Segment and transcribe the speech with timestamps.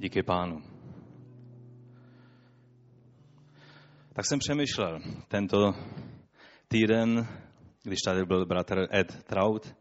[0.00, 0.62] Díky pánu.
[4.12, 5.74] Tak jsem přemýšlel tento
[6.68, 7.28] týden,
[7.82, 9.74] když tady byl bratr Ed Trout,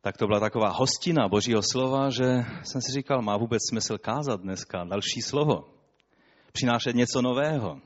[0.00, 4.40] tak to byla taková hostina Božího slova, že jsem si říkal, má vůbec smysl kázat
[4.40, 5.64] dneska další slovo,
[6.52, 7.80] přinášet něco nového.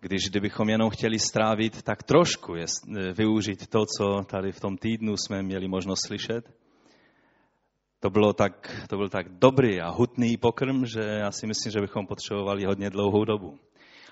[0.00, 2.64] Když kdybychom jenom chtěli strávit tak trošku, je,
[3.12, 6.67] využít to, co tady v tom týdnu jsme měli možnost slyšet,
[8.00, 11.80] to, bylo tak, to byl tak dobrý a hutný pokrm, že já si myslím, že
[11.80, 13.58] bychom potřebovali hodně dlouhou dobu.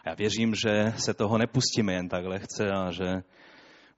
[0.05, 3.23] A já věřím, že se toho nepustíme jen tak lehce a že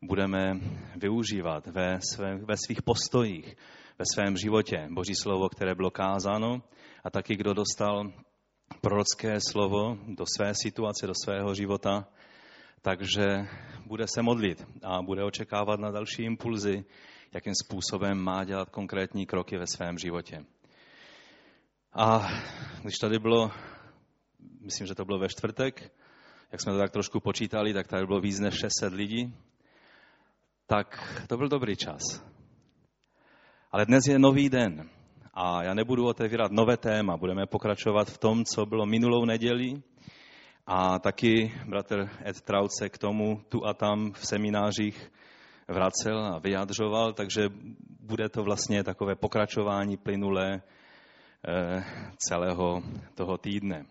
[0.02, 0.60] budeme
[0.96, 3.56] využívat ve, své, ve svých postojích,
[3.98, 6.62] ve svém životě Boží slovo, které bylo kázáno
[7.04, 8.12] a taky kdo dostal
[8.80, 12.08] prorocké slovo do své situace, do svého života,
[12.82, 13.24] takže
[13.86, 16.84] bude se modlit a bude očekávat na další impulzy,
[17.34, 20.44] jakým způsobem má dělat konkrétní kroky ve svém životě.
[21.92, 22.28] A
[22.82, 23.50] když tady bylo,
[24.60, 25.92] myslím, že to bylo ve čtvrtek,
[26.52, 29.34] jak jsme to tak trošku počítali, tak tady bylo víc než 600 lidí,
[30.66, 32.00] tak to byl dobrý čas.
[33.72, 34.88] Ale dnes je nový den
[35.34, 39.82] a já nebudu otevírat nové téma, budeme pokračovat v tom, co bylo minulou neděli
[40.66, 45.12] a taky bratr Ed Trauce k tomu tu a tam v seminářích
[45.68, 47.48] vracel a vyjadřoval, takže
[48.00, 50.62] bude to vlastně takové pokračování plynulé
[51.48, 51.84] eh,
[52.28, 52.82] celého
[53.14, 53.86] toho týdne.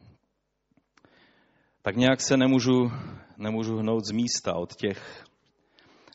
[1.82, 2.92] Tak nějak se nemůžu,
[3.38, 5.24] nemůžu hnout z místa od těch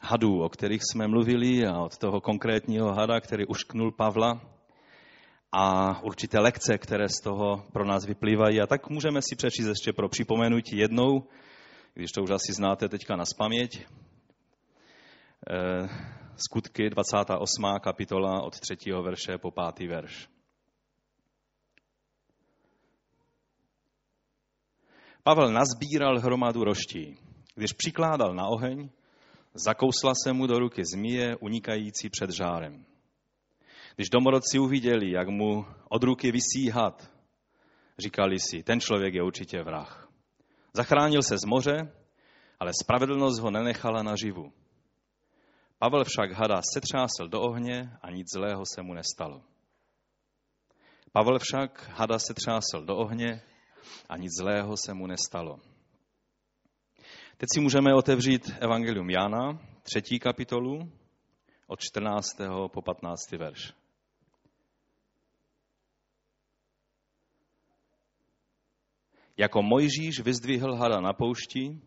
[0.02, 4.40] hadů, o kterých jsme mluvili a od toho konkrétního hada, který ušknul Pavla
[5.52, 8.60] a určité lekce, které z toho pro nás vyplývají.
[8.60, 11.22] A tak můžeme si přečíst ještě pro připomenutí jednou,
[11.94, 13.86] když to už asi znáte teďka na spaměť,
[16.36, 17.64] skutky 28.
[17.82, 18.76] kapitola od 3.
[19.02, 19.88] verše po 5.
[19.88, 20.28] verš.
[25.22, 27.16] Pavel nazbíral hromadu roští.
[27.54, 28.90] Když přikládal na oheň,
[29.54, 32.84] zakousla se mu do ruky zmije unikající před žárem.
[33.96, 37.10] Když domorodci uviděli, jak mu od ruky vysí had,
[37.98, 40.08] říkali si, ten člověk je určitě vrah.
[40.72, 41.92] Zachránil se z moře,
[42.60, 44.52] ale spravedlnost ho nenechala naživu.
[45.82, 49.42] Pavel však hada setřásl do ohně a nic zlého se mu nestalo.
[51.12, 53.42] Pavel však hada setřásl do ohně
[54.08, 55.56] a nic zlého se mu nestalo.
[57.36, 60.92] Teď si můžeme otevřít Evangelium Jana, třetí kapitolu,
[61.66, 62.26] od 14.
[62.72, 63.32] po 15.
[63.32, 63.72] verš.
[69.36, 71.80] Jako Mojžíš vyzdvihl hada na poušti,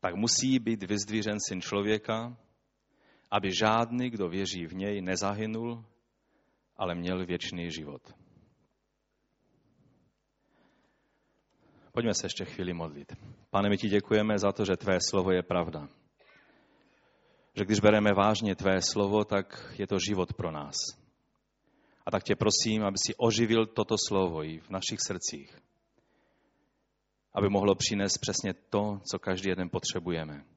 [0.00, 2.36] tak musí být vyzdvířen syn člověka,
[3.34, 5.84] aby žádný, kdo věří v něj, nezahynul,
[6.76, 8.14] ale měl věčný život.
[11.92, 13.12] Pojďme se ještě chvíli modlit.
[13.50, 15.88] Pane, my ti děkujeme za to, že tvé slovo je pravda.
[17.54, 20.76] Že když bereme vážně tvé slovo, tak je to život pro nás.
[22.06, 25.58] A tak tě prosím, aby si oživil toto slovo i v našich srdcích.
[27.32, 30.53] Aby mohlo přinést přesně to, co každý jeden potřebujeme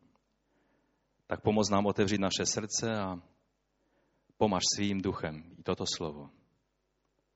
[1.28, 3.16] tak pomoz nám otevřít naše srdce a
[4.38, 6.30] pomaž svým duchem i toto slovo.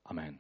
[0.05, 0.39] Amen.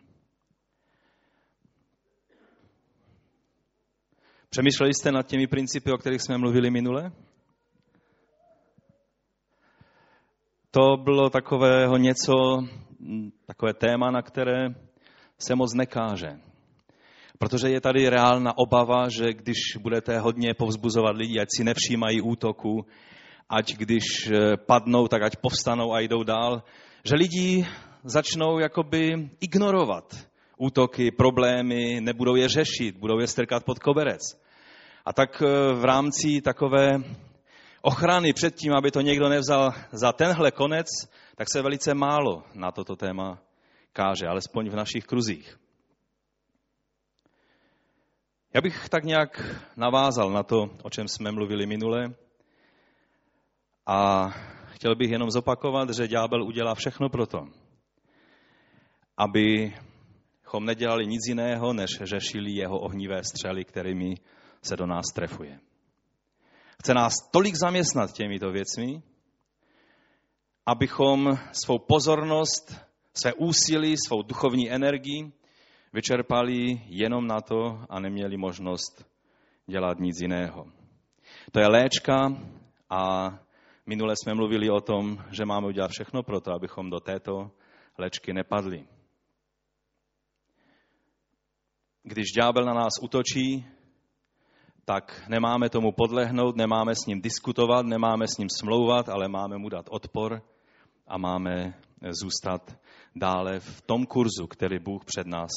[4.49, 7.11] Přemýšleli jste nad těmi principy, o kterých jsme mluvili minule?
[10.71, 12.33] To bylo takového něco,
[13.45, 14.67] takové téma, na které
[15.39, 16.39] se moc nekáže.
[17.39, 22.85] Protože je tady reálná obava, že když budete hodně povzbuzovat lidi, ať si nevšímají útoku,
[23.49, 26.63] ať když eh, padnou, tak ať povstanou a jdou dál,
[27.03, 27.67] že lidi
[28.03, 34.21] začnou jakoby ignorovat útoky, problémy, nebudou je řešit, budou je strkat pod koberec.
[35.05, 37.03] A tak eh, v rámci takové
[37.81, 40.87] ochrany před tím, aby to někdo nevzal za tenhle konec,
[41.35, 43.39] tak se velice málo na toto téma
[43.93, 45.57] káže, alespoň v našich kruzích.
[48.53, 52.13] Já bych tak nějak navázal na to, o čem jsme mluvili minule,
[53.85, 54.29] a
[54.65, 57.47] chtěl bych jenom zopakovat, že ďábel udělá všechno pro to,
[59.17, 64.15] abychom nedělali nic jiného, než řešili jeho ohnivé střely, kterými
[64.61, 65.59] se do nás trefuje.
[66.79, 69.01] Chce nás tolik zaměstnat těmito věcmi,
[70.65, 72.81] abychom svou pozornost,
[73.13, 75.31] své úsilí, svou duchovní energii
[75.93, 79.05] vyčerpali jenom na to a neměli možnost
[79.67, 80.65] dělat nic jiného.
[81.51, 82.37] To je léčka
[82.89, 83.31] a
[83.85, 87.51] Minule jsme mluvili o tom, že máme udělat všechno pro to, abychom do této
[87.97, 88.87] léčky nepadli.
[92.03, 93.65] když ďábel na nás utočí,
[94.85, 99.69] tak nemáme tomu podlehnout, nemáme s ním diskutovat, nemáme s ním smlouvat, ale máme mu
[99.69, 100.41] dát odpor
[101.07, 101.73] a máme
[102.09, 102.77] zůstat
[103.15, 105.49] dále v tom kurzu, který Bůh před nás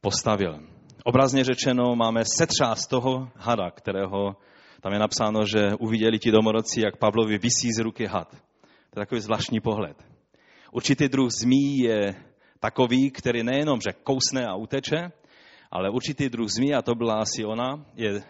[0.00, 0.60] postavil.
[1.04, 4.36] Obrazně řečeno, máme setřást toho hada, kterého
[4.84, 8.30] tam je napsáno, že uviděli ti domorodci, jak Pavlovi vysí z ruky had.
[8.30, 9.96] To je takový zvláštní pohled.
[10.72, 12.14] Určitý druh zmí je
[12.60, 15.08] takový, který nejenom, že kousne a uteče,
[15.70, 18.22] ale určitý druh zmí, a to byla asi ona, je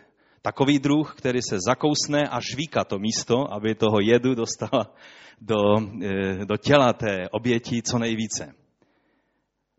[0.43, 4.95] takový druh, který se zakousne a žvíka to místo, aby toho jedu dostala
[5.41, 5.59] do,
[6.03, 8.55] e, do těla té oběti co nejvíce.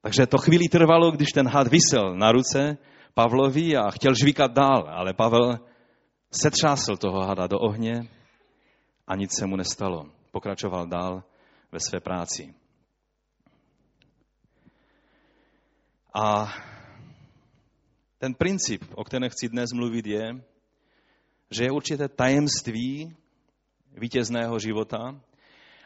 [0.02, 2.78] Takže to chvíli trvalo, když ten had vysel na ruce
[3.14, 5.60] Pavlovi a chtěl žvíkat dál, ale Pavel
[6.42, 8.10] setřásl toho hada do ohně
[9.08, 10.06] a nic se mu nestalo.
[10.32, 11.24] Pokračoval dál
[11.72, 12.54] ve své práci.
[16.14, 16.54] A
[18.18, 20.44] ten princip, o kterém chci dnes mluvit, je,
[21.52, 23.16] že je určité tajemství
[23.92, 25.22] vítězného života.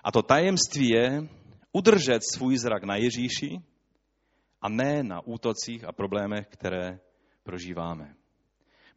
[0.04, 1.28] A to tajemství je
[1.72, 3.62] udržet svůj zrak na Ježíši
[4.62, 7.00] a ne na útocích a problémech, které
[7.44, 8.19] prožíváme.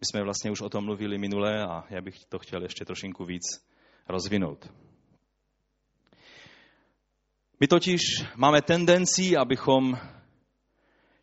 [0.03, 3.25] My jsme vlastně už o tom mluvili minule a já bych to chtěl ještě trošinku
[3.25, 3.43] víc
[4.09, 4.73] rozvinout.
[7.61, 8.01] My totiž
[8.37, 9.99] máme tendenci, abychom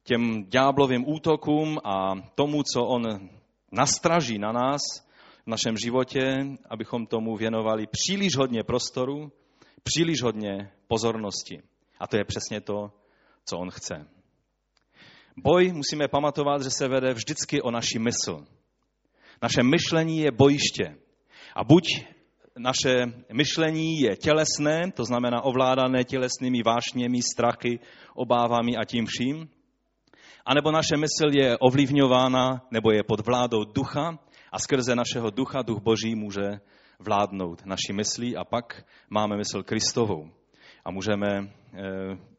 [0.04, 3.30] těm ďáblovým útokům a tomu, co on
[3.72, 4.82] nastraží na nás
[5.46, 6.22] v našem životě,
[6.70, 9.32] abychom tomu věnovali příliš hodně prostoru,
[9.84, 11.62] příliš hodně pozornosti.
[12.00, 12.92] A to je přesně to,
[13.46, 14.08] co on chce.
[15.38, 18.59] Boj musíme pamatovat, že se vede vždycky o naši mysl.
[19.42, 20.96] Naše myšlení je bojiště.
[21.56, 21.84] A buď
[22.58, 27.80] naše myšlení je tělesné, to znamená ovládané tělesnými vášněmi, strachy,
[28.14, 29.50] obávami a tím vším,
[30.46, 34.20] anebo naše mysl je ovlivňována nebo je pod vládou ducha
[34.52, 36.60] a skrze našeho ducha duch Boží může
[37.00, 40.30] vládnout naší myslí a pak máme mysl Kristovou.
[40.86, 41.50] A můžeme eh,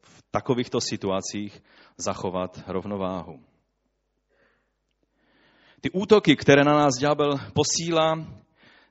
[0.02, 1.62] v takovýchto situacích
[1.96, 3.40] zachovat rovnováhu.
[5.80, 8.26] Ty útoky, které na nás ďábel posílá,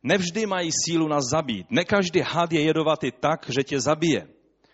[0.03, 1.71] nevždy mají sílu nás zabít.
[1.71, 4.27] Ne každý had je jedovatý tak, že tě zabije.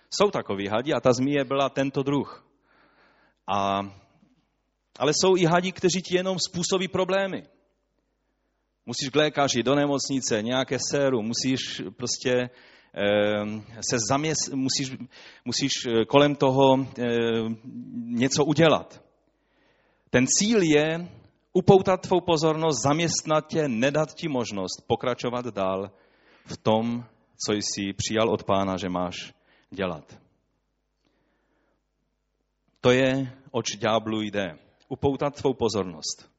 [0.09, 2.47] Jsou takový hadi a ta zmije byla tento druh.
[3.47, 3.81] A,
[4.99, 7.43] ale jsou i hadi, kteří ti jenom způsobí problémy.
[8.85, 12.49] Musíš k lékaři, do nemocnice, nějaké séru, musíš prostě
[12.97, 14.97] Ehm, se zaměs, musíš,
[15.45, 17.57] musíš eh, kolem toho ehm,
[17.95, 19.03] něco udělat.
[20.09, 21.09] Ten cíl je
[21.55, 25.91] upoutat tvou pozornost, zaměstnat tě, nedat ti možnost pokračovat dál
[26.45, 27.05] v tom,
[27.45, 29.33] co jsi přijal od pána, že máš
[29.69, 30.19] dělat.
[32.81, 34.57] To je, oč ďáblu jde.
[34.89, 36.29] Upoutat tvou pozornost.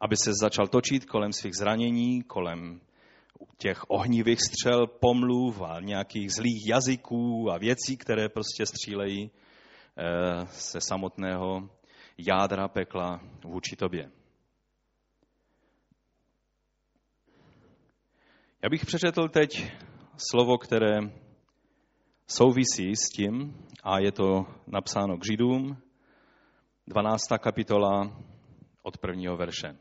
[0.00, 2.80] Aby se začal točit kolem svých zranění, kolem
[3.58, 10.78] těch ohnivých střel, pomluv a nějakých zlých jazyků a věcí, které prostě střílejí eh, se
[10.80, 11.70] samotného
[12.18, 14.10] jádra pekla vůči tobě.
[18.62, 19.72] Já bych přečetl teď
[20.30, 20.98] slovo, které
[22.26, 25.76] souvisí s tím, a je to napsáno k Židům,
[26.86, 27.22] 12.
[27.38, 28.22] kapitola
[28.82, 29.76] od prvního verše.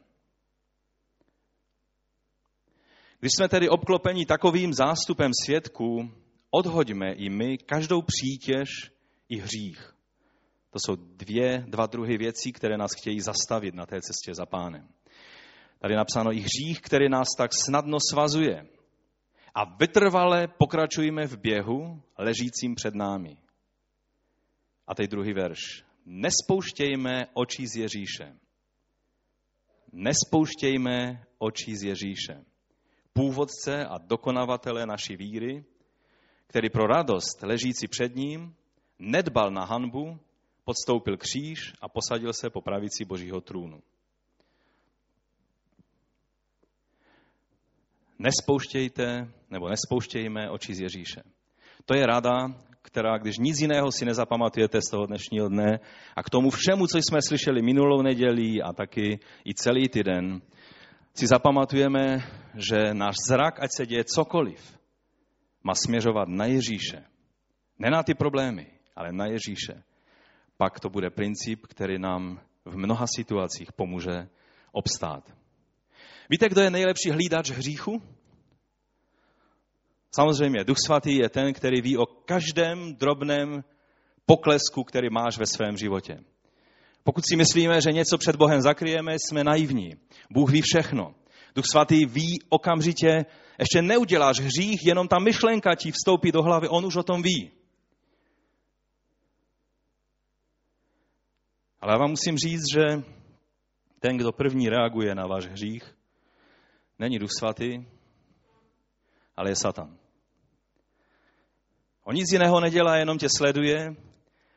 [3.20, 6.12] Když jsme tedy obklopeni takovým zástupem svědků,
[6.50, 8.70] odhoďme i my každou přítěž
[9.29, 9.96] i hřích.
[10.72, 14.88] To jsou dvě, dva druhy věcí, které nás chtějí zastavit na té cestě za pánem.
[15.80, 18.68] Tady je napsáno i hřích, který nás tak snadno svazuje.
[19.56, 23.38] A vytrvale pokračujeme v běhu ležícím před námi.
[24.88, 25.84] A teď druhý verš.
[26.06, 28.36] Nespouštějme očí z Ježíše.
[29.92, 32.44] Nespouštějme očí z Ježíše
[33.13, 35.66] původce a dokonavatele naší víry,
[36.48, 38.56] který pro radost ležící před ním
[39.00, 40.20] nedbal na hanbu,
[40.65, 43.82] podstoupil kříž a posadil se po pravici Božího trůnu.
[48.20, 51.22] Nespouštějte, nebo nespouštějme oči z Ježíše.
[51.86, 52.32] To je rada,
[52.82, 55.80] která, když nic jiného si nezapamatujete z toho dnešního dne
[56.15, 60.41] a k tomu všemu, co jsme slyšeli minulou neděli a taky i celý týden,
[61.13, 62.18] si zapamatujeme,
[62.56, 64.77] že náš zrak, ať se děje cokoliv,
[65.63, 67.03] má směřovat na Ježíše.
[67.80, 69.84] Ne na ty problémy, ale na Ježíše.
[70.62, 74.27] Pak to bude princip, který nám v mnoha situacích pomůže
[74.72, 75.34] obstát.
[76.30, 78.01] Víte, kdo je nejlepší hlídač hříchu?
[80.12, 83.63] Samozřejmě, Duch Svatý je ten, který ví o každém drobném
[84.25, 86.20] poklesku, který máš ve svém životě.
[87.03, 89.91] Pokud si myslíme, že něco před Bohem zakryjeme, jsme naivní.
[90.30, 91.15] Bůh ví všechno.
[91.56, 93.25] Duch svatý ví okamžitě,
[93.60, 97.61] ještě neuděláš hřích, jenom ta myšlenka ti vstoupí do hlavy, on už o tom ví.
[101.81, 103.03] Ale já vám musím říct, že
[104.00, 105.97] ten, kdo první reaguje na váš hřích,
[107.00, 107.85] není Duch Svatý,
[109.35, 109.97] ale je Satan.
[112.03, 113.95] On nic jiného nedělá, jenom tě sleduje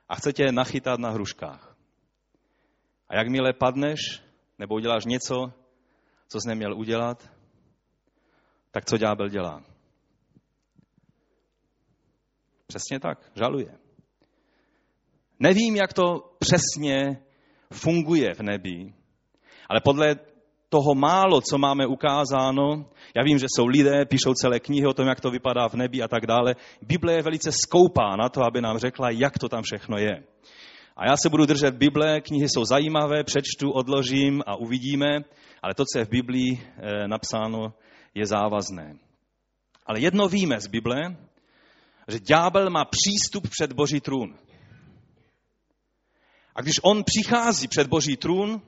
[0.09, 1.77] a chce tě nachytat na hruškách.
[3.09, 3.99] A jakmile padneš,
[4.59, 5.53] nebo uděláš něco,
[6.29, 7.31] co jsi neměl udělat,
[8.71, 9.63] tak co ďábel dělá?
[12.67, 13.84] Přesně tak, žaluje.
[15.45, 17.17] Nevím, jak to přesně
[17.73, 18.93] funguje v nebi,
[19.69, 20.17] ale podle
[20.69, 22.87] toho málo, co máme ukázáno,
[23.17, 26.03] já vím, že jsou lidé, píšou celé knihy o tom, jak to vypadá v nebi
[26.03, 26.57] a tak dále.
[26.83, 30.25] Bible je velice skoupá na to, aby nám řekla, jak to tam všechno je.
[30.97, 35.25] A já se budu držet Bible, knihy jsou zajímavé, přečtu, odložím a uvidíme,
[35.63, 37.75] ale to, co je v Biblii eh, napsáno,
[38.15, 38.97] je závazné.
[39.87, 41.17] Ale jedno víme z Bible,
[42.09, 44.35] že ďábel má přístup před Boží trůn.
[46.55, 48.63] A když on přichází před Boží trůn,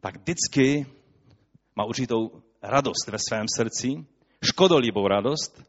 [0.00, 0.86] tak vždycky
[1.76, 4.06] má určitou radost ve svém srdci,
[4.44, 5.62] škodolibou radost,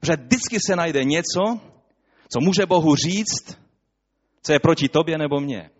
[0.00, 1.60] protože vždycky se najde něco,
[2.32, 3.58] co může Bohu říct,
[4.42, 5.70] co je proti tobě nebo mně.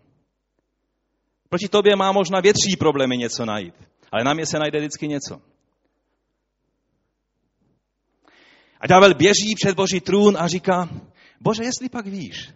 [1.49, 3.75] Proti tobě má možná větší problémy něco najít,
[4.11, 5.41] ale na mě se najde vždycky něco.
[8.79, 10.89] A ďábel běží před Boží trůn a říká,
[11.41, 12.53] Bože, jestli pak víš,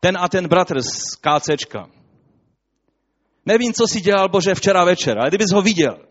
[0.00, 1.90] ten a ten bratr z KCčka,
[3.46, 6.06] nevím, co si dělal, Bože, včera večer, ale kdybys ho viděl,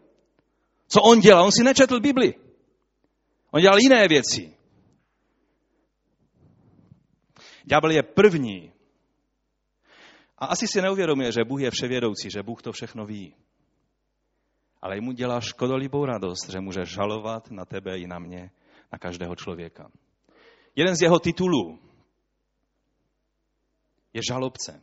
[0.88, 2.34] co on dělal, on si nečetl Bibli.
[3.52, 4.54] On dělal jiné věci.
[7.64, 8.74] Ďábel je první.
[10.38, 13.36] A asi si neuvědomuje, že Bůh je vševědoucí, že Bůh to všechno ví
[14.82, 18.52] ale mu dělá škodolibou radost, že může žalovat na tebe i na mě,
[18.92, 19.92] na každého člověka.
[20.76, 21.80] Jeden z jeho titulů
[24.14, 24.82] je žalobce.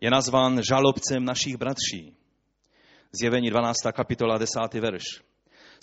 [0.00, 2.16] Je nazván žalobcem našich bratří.
[3.12, 3.76] Zjevení 12.
[3.92, 4.74] kapitola 10.
[4.80, 5.04] verš.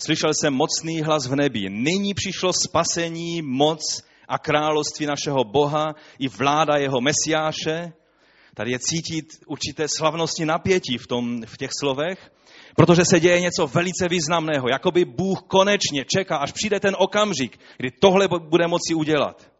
[0.02, 1.70] Slyšel jsem mocný hlas v nebi.
[1.70, 3.80] Nyní přišlo spasení, moc
[4.28, 7.92] a království našeho Boha i vláda jeho Mesiáše,
[8.56, 12.32] Tady je cítit určité slavnostní napětí v, tom, v těch slovech,
[12.76, 14.68] protože se děje něco velice významného.
[14.68, 19.52] Jakoby Bůh konečně čeká, až přijde ten okamžik, kdy tohle bude moci udělat.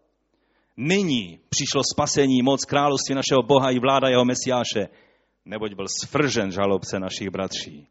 [0.77, 4.89] Nyní přišlo spasení, moc království našeho Boha i vláda jeho Mesiáše,
[5.45, 7.89] neboť byl svržen žalobce našich bratří,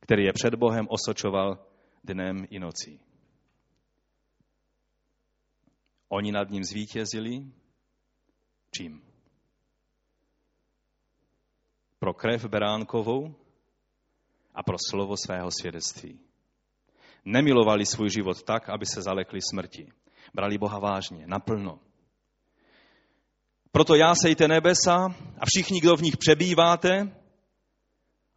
[0.00, 1.58] který je před Bohem osočoval
[2.04, 3.00] dnem i nocí.
[6.08, 7.44] Oni nad ním zvítězili
[8.70, 9.02] čím?
[11.98, 13.34] pro krev beránkovou
[14.56, 16.20] a pro slovo svého svědectví.
[17.24, 19.92] Nemilovali svůj život tak, aby se zalekli smrti.
[20.34, 21.80] Brali Boha vážně, naplno.
[23.72, 27.12] Proto já sejte nebesa a všichni, kdo v nich přebýváte,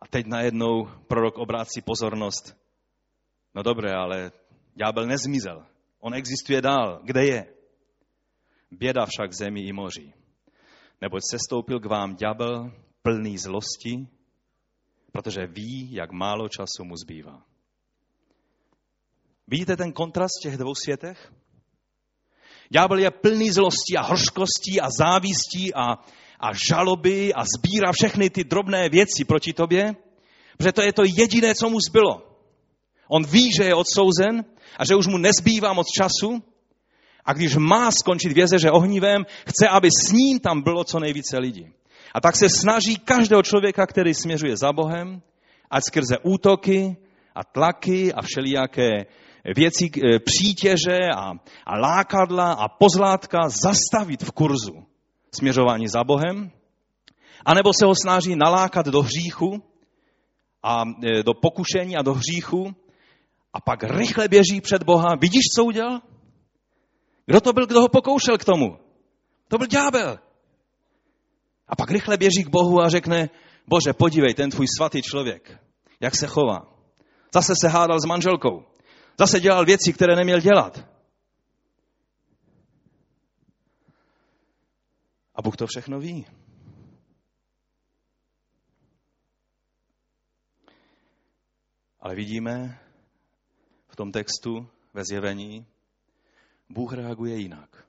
[0.02, 2.58] a teď najednou prorok obrácí pozornost.
[3.56, 4.32] No dobré, ale
[4.76, 5.66] ďábel nezmizel.
[6.00, 7.02] On existuje dál.
[7.04, 7.54] Kde je?
[8.72, 10.14] Běda však zemi i moří.
[11.02, 12.72] Neboť se stoupil k vám ďábel
[13.02, 14.08] plný zlosti,
[15.12, 17.42] protože ví, jak málo času mu zbývá.
[19.48, 21.34] Vidíte ten kontrast v těch dvou světech?
[22.70, 25.94] Ďábel je plný zlosti a hořkostí a závistí a,
[26.40, 29.96] a žaloby a sbírá všechny ty drobné věci proti tobě,
[30.58, 32.30] protože to je to jediné, co mu zbylo.
[33.12, 34.46] On ví, že je odsouzen
[34.78, 36.44] a že už mu nezbývá moc času
[37.26, 41.40] a když má skončit v jezeře ohnivém, chce, aby s ním tam bylo co nejvíce
[41.40, 41.74] lidí.
[42.14, 45.22] A tak se snaží každého člověka, který směřuje za Bohem,
[45.72, 46.98] ať skrze útoky
[47.36, 48.90] a tlaky a všelijaké
[49.56, 51.32] věci, e, přítěže a,
[51.66, 54.86] a lákadla a pozlátka zastavit v kurzu
[55.36, 56.52] směřování za Bohem,
[57.46, 59.64] anebo se ho snaží nalákat do hříchu
[60.64, 62.76] a e, do pokušení a do hříchu
[63.54, 65.16] a pak rychle běží před Boha.
[65.22, 66.02] Vidíš, co udělal?
[67.26, 68.78] Kdo to byl, kdo ho pokoušel k tomu?
[69.48, 70.20] To byl ďábel.
[71.70, 73.30] A pak rychle běží k Bohu a řekne,
[73.68, 75.64] Bože, podívej, ten tvůj svatý člověk,
[76.00, 76.80] jak se chová.
[77.34, 78.66] Zase se hádal s manželkou.
[79.20, 80.90] Zase dělal věci, které neměl dělat.
[85.36, 86.26] A Bůh to všechno ví.
[92.00, 92.80] Ale vidíme
[93.88, 95.66] v tom textu ve zjevení,
[96.70, 97.89] Bůh reaguje jinak.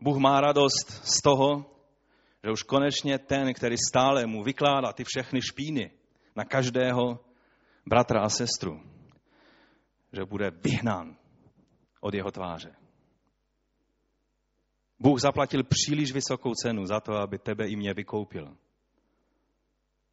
[0.00, 1.76] Bůh má radost z toho,
[2.44, 5.90] že už konečně ten, který stále mu vykládá ty všechny špíny
[6.36, 7.24] na každého
[7.86, 8.80] bratra a sestru,
[10.12, 11.16] že bude vyhnán
[12.00, 12.76] od jeho tváře.
[14.98, 18.56] Bůh zaplatil příliš vysokou cenu za to, aby tebe i mě vykoupil.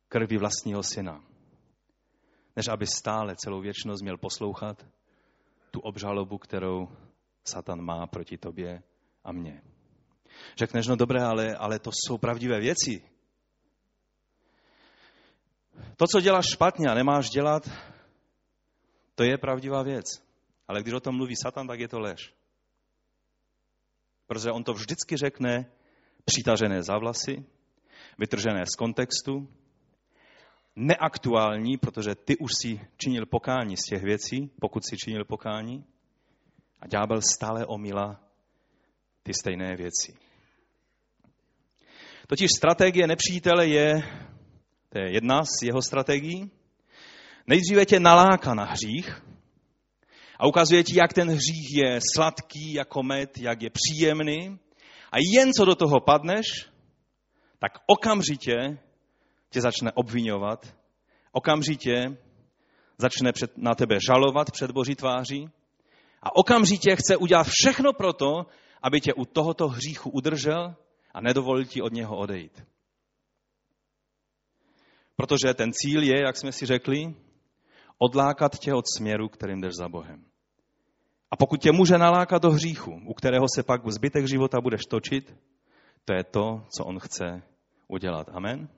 [0.07, 1.23] Krví vlastního syna.
[2.55, 4.85] Než aby stále celou věčnost měl poslouchat
[5.71, 6.89] tu obžalobu, kterou
[7.43, 8.83] Satan má proti tobě
[9.23, 9.61] a mně.
[10.57, 13.03] Řekneš, no dobré, ale, ale to jsou pravdivé věci.
[15.97, 17.69] To, co děláš špatně a nemáš dělat,
[19.15, 20.05] to je pravdivá věc.
[20.67, 22.33] Ale když o tom mluví Satan, tak je to lež.
[24.27, 25.71] Protože on to vždycky řekne
[26.25, 27.45] přitažené za vlasy,
[28.17, 29.47] vytržené z kontextu,
[30.75, 35.85] neaktuální, protože ty už si činil pokání z těch věcí, pokud si činil pokání.
[36.79, 38.19] A ďábel stále omila
[39.23, 40.22] ty stejné věci.
[42.27, 43.93] Totiž strategie nepřítele je,
[44.89, 46.51] to je jedna z jeho strategií,
[47.47, 49.21] nejdříve tě naláká na hřích
[50.39, 54.59] a ukazuje ti, jak ten hřích je sladký jako med, jak je příjemný.
[55.11, 56.45] A jen co do toho padneš,
[57.59, 58.77] tak okamžitě
[59.49, 60.75] tě začne obvinovat,
[61.31, 62.17] okamžitě
[62.97, 65.49] začne před, na tebe žalovat před Boží tváří
[66.21, 68.45] a okamžitě chce udělat všechno pro to,
[68.81, 70.75] aby tě u tohoto hříchu udržel
[71.13, 72.63] a nedovolil ti od něho odejít.
[75.15, 77.15] Protože ten cíl je, jak jsme si řekli,
[77.97, 80.25] odlákat tě od směru, kterým jdeš za Bohem.
[81.31, 84.81] A pokud tě může nalákat do hříchu, u kterého se pak v zbytek života budeš
[84.89, 85.35] točit,
[86.05, 87.41] to je to, co on chce
[87.87, 88.27] udělat.
[88.33, 88.69] Amen.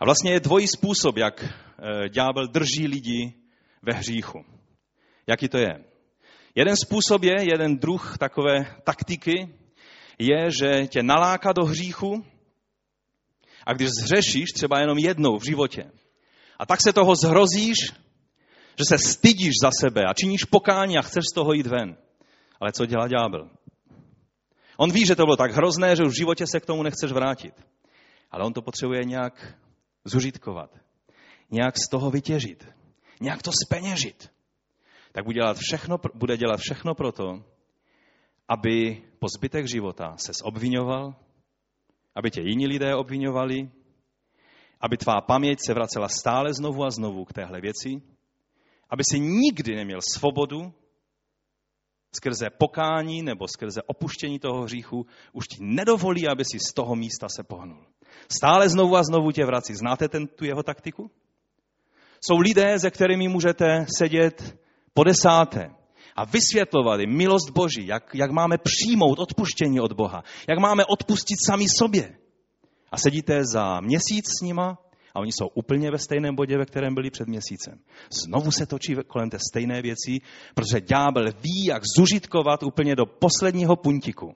[0.00, 3.34] A vlastně je dvojí způsob, jak eh, ďábel drží lidi
[3.82, 4.44] ve hříchu.
[5.26, 5.84] Jaký to je?
[6.54, 9.54] Jeden způsob je, jeden druh takové taktiky,
[10.22, 12.24] je, že tě naláká do hříchu
[13.66, 15.90] a když zřešíš třeba jenom jednou v životě
[16.62, 17.78] a tak se toho zhrozíš,
[18.78, 21.96] že se stydíš za sebe a činíš pokání a chceš z toho jít ven.
[22.60, 23.50] Ale co dělá ďábel?
[24.76, 27.12] On ví, že to bylo tak hrozné, že už v životě se k tomu nechceš
[27.12, 27.54] vrátit.
[28.30, 29.54] Ale on to potřebuje nějak
[30.04, 30.70] zužitkovat.
[31.50, 32.68] Nějak z toho vytěžit.
[33.20, 34.30] Nějak to speněžit.
[35.12, 37.44] Tak bude dělat všechno, bude dělat všechno pro to,
[38.48, 41.14] aby po zbytek života se obvinoval,
[42.14, 43.70] aby tě jiní lidé obvinovali,
[44.80, 48.02] aby tvá paměť se vracela stále znovu a znovu k téhle věci,
[48.90, 50.72] aby si nikdy neměl svobodu
[52.14, 57.28] skrze pokání nebo skrze opuštění toho hříchu, už ti nedovolí, aby si z toho místa
[57.28, 57.86] se pohnul.
[58.28, 59.74] Stále znovu a znovu tě vrací.
[59.74, 61.10] Znáte ten, tu jeho taktiku?
[62.20, 64.58] Jsou lidé, se kterými můžete sedět
[64.94, 65.70] po desáté
[66.16, 71.36] a vysvětlovat jim milost Boží, jak, jak máme přijmout odpuštění od Boha, jak máme odpustit
[71.46, 72.16] sami sobě.
[72.92, 74.78] A sedíte za měsíc s nima
[75.14, 77.78] a oni jsou úplně ve stejném bodě, ve kterém byli před měsícem.
[78.24, 80.20] Znovu se točí kolem té stejné věci,
[80.54, 84.34] protože ďábel ví, jak zužitkovat úplně do posledního puntiku.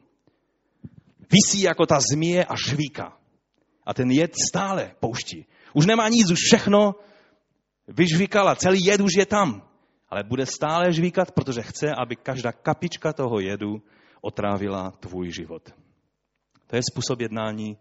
[1.32, 3.16] Vysí jako ta zmije a švíka.
[3.86, 5.46] A ten jed stále pouští.
[5.74, 6.94] Už nemá nic, už všechno
[7.88, 9.62] vyžvíkala, celý jed už je tam.
[10.08, 13.82] Ale bude stále žvíkat, protože chce, aby každá kapička toho jedu
[14.20, 15.74] otrávila tvůj život.
[16.66, 17.78] To je způsob jednání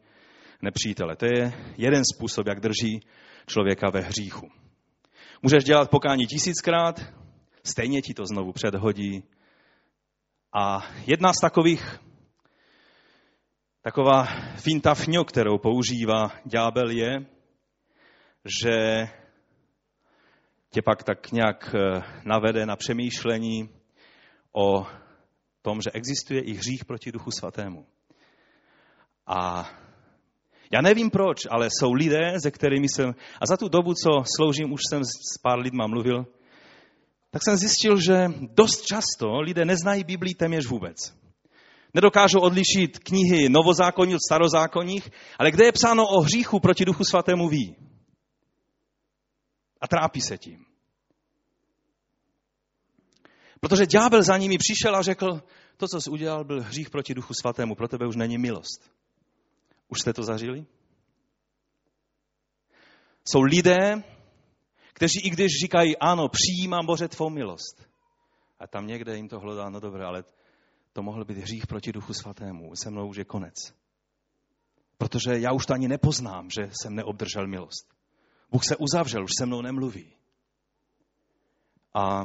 [0.62, 1.16] nepřítele.
[1.16, 3.00] To je jeden způsob, jak drží
[3.48, 4.52] člověka ve hříchu.
[5.42, 7.02] Můžeš dělat pokání tisíckrát,
[7.64, 9.24] stejně ti to znovu předhodí.
[10.54, 12.00] A jedna z takových,
[13.82, 17.26] taková finta fňo, kterou používá ďábel je,
[18.62, 19.08] že
[20.76, 23.70] tě pak tak nějak eh, navede na přemýšlení
[24.52, 24.88] o
[25.62, 27.86] tom, že existuje i hřích proti Duchu Svatému.
[29.28, 29.70] A
[30.74, 34.74] já nevím proč, ale jsou lidé, se kterými jsem, a za tu dobu, co sloužím,
[34.74, 36.26] už jsem s pár lidma mluvil,
[37.32, 40.98] tak jsem zjistil, že dost často lidé neznají Biblii téměř vůbec.
[41.94, 45.10] Nedokážou odlišit knihy novozákonní od starozákonních,
[45.40, 47.85] ale kde je psáno o hříchu proti Duchu Svatému ví.
[49.82, 50.66] A trápí se tím.
[53.60, 55.44] Protože ďábel za nimi přišel a řekl,
[55.78, 58.92] to, co jsi udělal, byl hřích proti Duchu Svatému, pro tebe už není milost.
[59.88, 60.66] Už jste to zažili?
[63.26, 64.04] Jsou lidé,
[64.94, 67.90] kteří i když říkají, ano, přijímám Bože tvou milost,
[68.60, 70.24] a tam někde jim to hledá, no dobré, ale
[70.94, 73.56] to mohl být hřích proti Duchu Svatému, se mnou už je konec.
[74.98, 77.95] Protože já už to ani nepoznám, že jsem neobdržel milost.
[78.56, 80.14] Bůh se uzavřel, už se mnou nemluví.
[81.94, 82.24] A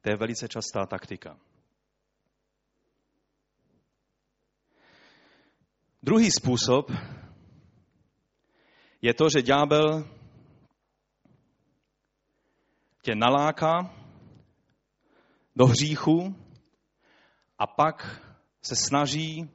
[0.00, 1.38] To je velice častá taktika.
[6.02, 6.90] Druhý způsob
[9.02, 10.08] je to, že ďábel
[13.02, 13.94] tě naláká
[15.56, 16.36] do hříchu
[17.58, 18.22] a pak
[18.62, 19.50] se snaží,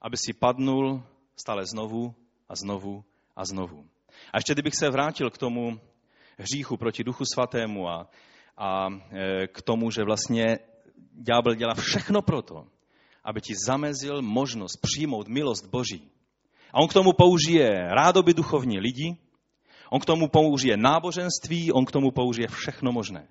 [0.00, 1.02] aby si padnul
[1.36, 2.14] stále znovu
[2.48, 3.04] a znovu
[3.36, 3.97] a znovu.
[4.32, 5.80] A ještě kdybych se vrátil k tomu
[6.38, 8.10] hříchu proti Duchu Svatému a,
[8.56, 10.58] a e, k tomu, že vlastně
[11.12, 12.66] ďábel dělá všechno proto,
[13.24, 16.10] aby ti zamezil možnost přijmout milost Boží.
[16.72, 19.16] A on k tomu použije rádoby duchovní lidi,
[19.90, 23.28] on k tomu použije náboženství, on k tomu použije všechno možné.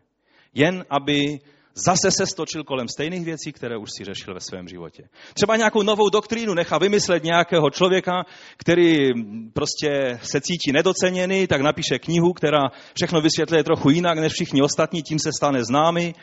[0.53, 1.39] Jen aby
[1.85, 5.03] zase se stočil kolem stejných věcí, které už si řešil ve svém životě.
[5.33, 8.23] Třeba nějakou novou doktrínu nechá vymyslet nějakého člověka,
[8.57, 9.09] který
[9.53, 12.61] prostě se cítí nedoceněný, tak napíše knihu, která
[12.95, 16.13] všechno vysvětluje trochu jinak než všichni ostatní, tím se stane známy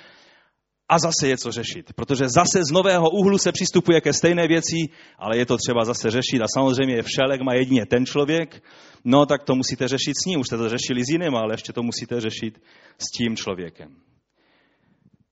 [0.88, 1.92] a zase je co řešit.
[1.96, 4.76] Protože zase z nového úhlu se přistupuje ke stejné věci,
[5.18, 6.42] ale je to třeba zase řešit.
[6.42, 8.62] A samozřejmě všelek má jedině ten člověk,
[9.04, 10.40] no tak to musíte řešit s ním.
[10.40, 12.60] Už jste to řešili s jiným, ale ještě to musíte řešit
[12.98, 13.96] s tím člověkem.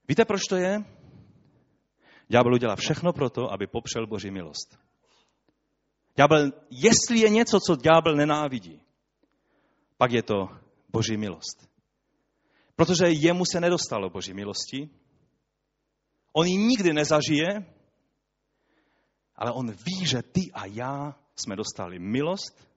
[0.08, 0.84] Víte, proč to je?
[2.28, 4.78] Ďábel udělá všechno pro to, aby popřel Boží milost.
[6.16, 8.82] Ďábel, jestli je něco, co ďábel nenávidí,
[9.96, 10.48] pak je to
[10.88, 11.68] Boží milost.
[12.76, 14.90] Protože jemu se nedostalo Boží milosti,
[16.32, 17.66] On ji nikdy nezažije,
[19.36, 22.68] ale on ví, že ty a já jsme dostali milost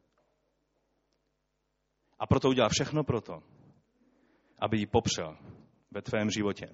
[2.19, 3.43] a proto udělá všechno proto,
[4.59, 5.37] aby ji popřel
[5.91, 6.67] ve tvém životě.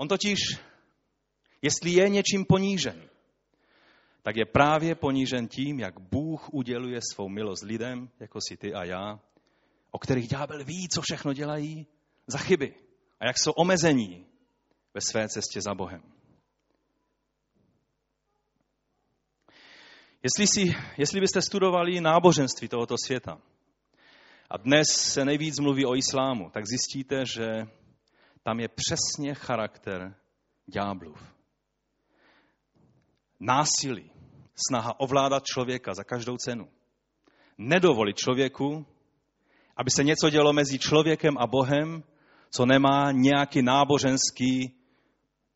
[0.00, 0.38] On totiž,
[1.62, 3.08] jestli je něčím ponížen,
[4.22, 8.84] tak je právě ponížen tím, jak Bůh uděluje svou milost lidem, jako si ty a
[8.84, 9.20] já,
[9.90, 11.86] o kterých ďábel ví, co všechno dělají,
[12.26, 12.74] za chyby
[13.20, 14.26] a jak jsou omezení
[14.94, 16.02] ve své cestě za Bohem.
[20.22, 23.40] Jestli, si, jestli byste studovali náboženství tohoto světa
[24.50, 27.66] a dnes se nejvíc mluví o islámu, tak zjistíte, že
[28.42, 30.14] tam je přesně charakter
[30.66, 31.34] ďáblův.
[33.40, 34.10] Násilí,
[34.68, 36.68] snaha ovládat člověka za každou cenu.
[37.58, 38.86] Nedovolit člověku,
[39.76, 42.02] aby se něco dělo mezi člověkem a Bohem,
[42.50, 44.74] co nemá nějaký náboženský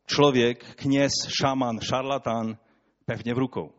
[0.06, 2.58] člověk, kněz, šaman, šarlatán
[3.06, 3.72] pevně v rukou.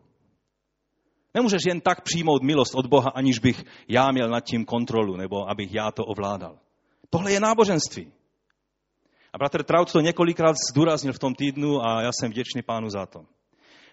[1.33, 5.49] Nemůžeš jen tak přijmout milost od Boha, aniž bych já měl nad tím kontrolu, nebo
[5.49, 6.59] abych já to ovládal.
[7.09, 8.11] Tohle je náboženství.
[9.33, 13.05] A bratr Traut to několikrát zdůraznil v tom týdnu a já jsem vděčný pánu za
[13.05, 13.25] to.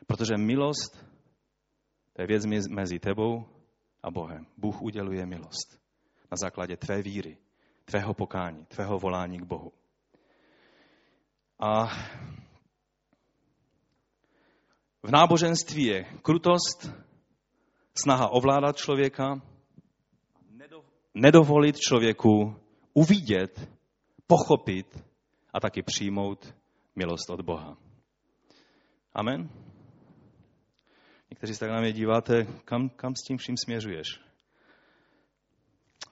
[0.07, 1.07] Protože milost,
[2.13, 3.47] to je věc mezi tebou
[4.03, 4.47] a Bohem.
[4.57, 5.81] Bůh uděluje milost
[6.31, 7.39] na základě tvé víry,
[7.85, 9.73] tvého pokání, tvého volání k Bohu.
[11.59, 11.87] A
[15.03, 16.93] v náboženství je krutost,
[18.03, 19.41] snaha ovládat člověka,
[21.15, 22.57] nedovolit člověku
[22.95, 23.71] uvidět,
[24.27, 25.10] pochopit
[25.53, 26.55] a taky přijmout
[26.97, 27.77] milost od Boha.
[29.13, 29.51] Amen.
[31.31, 34.21] Někteří se tak na mě díváte, kam, kam s tím vším směřuješ?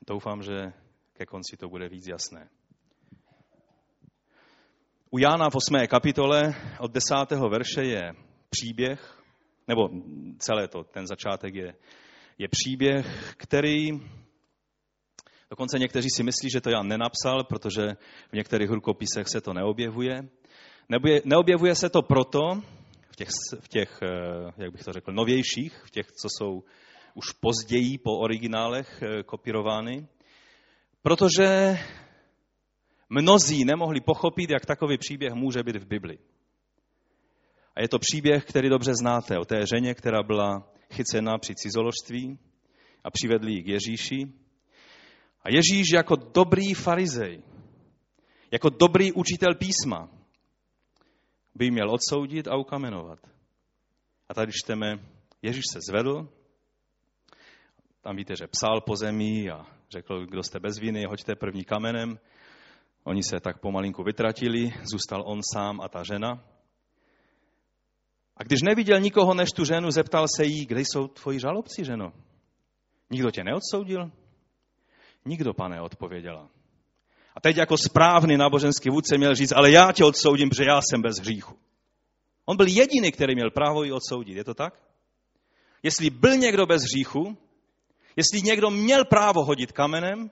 [0.06, 0.72] Doufám, že
[1.12, 2.48] ke konci to bude víc jasné.
[5.10, 5.86] U Jána v 8.
[5.86, 7.14] kapitole od 10.
[7.48, 8.12] verše je
[8.50, 9.22] příběh,
[9.68, 9.88] nebo
[10.38, 11.74] celé to, ten začátek je,
[12.38, 13.90] je příběh, který
[15.50, 17.96] dokonce někteří si myslí, že to Jan nenapsal, protože
[18.30, 20.28] v některých rukopisech se to neobjevuje.
[21.24, 22.40] Neobjevuje se to proto,
[23.10, 23.28] v těch,
[23.60, 26.62] v těch, eh, jak bych to řekl, novějších, v těch, co jsou
[27.14, 30.06] už později po originálech eh, kopírovány,
[31.02, 31.78] Protože
[33.08, 36.18] mnozí nemohli pochopit, jak takový příběh může být v Bibli.
[37.76, 42.38] A je to příběh, který dobře znáte, o té ženě, která byla chycena při cizoložství
[43.04, 44.32] a přivedli ji k Ježíši.
[45.48, 47.42] A Ježíš jako dobrý farizej,
[48.50, 50.08] jako dobrý učitel písma,
[51.54, 53.18] by měl odsoudit a ukamenovat.
[54.28, 54.98] A tady čteme,
[55.42, 56.28] Ježíš se zvedl,
[58.00, 62.18] tam víte, že psal po zemi a Řekl, kdo jste bez viny, hoďte první kamenem.
[63.04, 66.44] Oni se tak pomalinku vytratili, zůstal on sám a ta žena.
[68.36, 72.12] A když neviděl nikoho než tu ženu, zeptal se jí, kde jsou tvoji žalobci, ženo?
[73.10, 74.10] Nikdo tě neodsoudil?
[75.24, 76.48] Nikdo, pane, odpověděla.
[77.34, 81.02] A teď jako správný náboženský vůdce měl říct, ale já tě odsoudím, protože já jsem
[81.02, 81.58] bez hříchu.
[82.44, 84.36] On byl jediný, který měl právo ji odsoudit.
[84.36, 84.82] Je to tak?
[85.82, 87.36] Jestli byl někdo bez hříchu,
[88.18, 90.30] Jestli někdo měl právo hodit kamenem,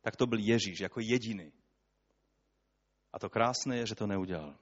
[0.00, 1.52] tak to byl Ježíš jako jediný.
[3.12, 4.54] A to krásné je, že to neudělal.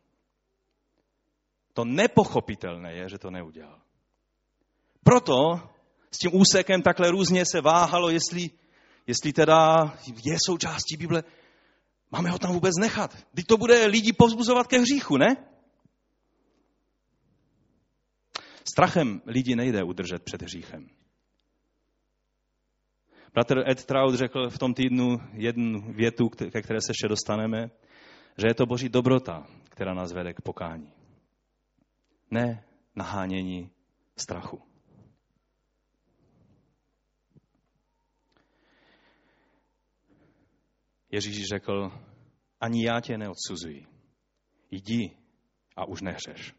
[1.73, 3.81] To nepochopitelné je, že to neudělal.
[5.05, 5.61] Proto
[6.11, 8.51] s tím úsekem takhle různě se váhalo, jestli,
[9.07, 9.93] jestli teda
[10.25, 11.25] je součástí Bible.
[12.11, 13.27] Máme ho tam vůbec nechat.
[13.35, 15.37] Teď to bude lidi povzbuzovat ke hříchu, ne?
[18.73, 20.89] Strachem lidi nejde udržet před hříchem.
[23.35, 27.71] Bratr Ed Trout řekl v tom týdnu jednu větu, ke které se ještě dostaneme,
[28.39, 30.93] že je to boží dobrota, která nás vede k pokání.
[32.31, 32.65] Ne
[32.97, 33.71] nahánění
[34.17, 34.72] strachu.
[41.13, 41.91] Ježíš řekl,
[42.61, 43.87] ani já tě neodsuzuji.
[44.71, 45.17] Jdi
[45.77, 46.55] a už nehřeš.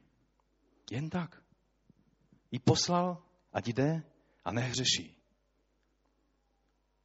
[0.91, 1.43] Jen tak.
[2.51, 4.03] I poslal, ať jde
[4.45, 5.17] a nehřeší.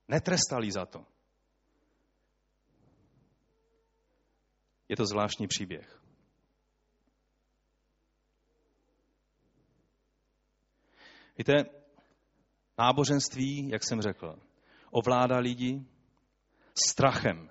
[0.09, 1.07] Netrestali za to.
[4.89, 6.03] Je to zvláštní příběh.
[11.39, 11.53] Víte,
[12.79, 14.39] náboženství, jak jsem řekl,
[14.91, 15.87] ovládá lidi
[16.89, 17.51] strachem,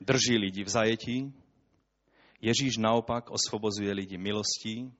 [0.00, 1.32] drží lidi v zajetí.
[2.40, 4.92] Ježíš naopak osvobozuje lidi milostí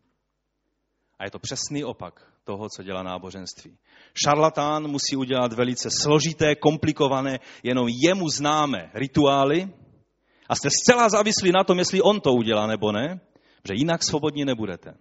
[1.19, 3.79] a je to přesný opak toho, co dělá náboženství.
[4.25, 9.69] Šarlatán musí udělat velice složité, komplikované, jenom jemu známe rituály
[10.49, 13.21] a jste zcela závislí na tom, jestli on to udělá nebo ne,
[13.65, 14.95] že jinak svobodní nebudete.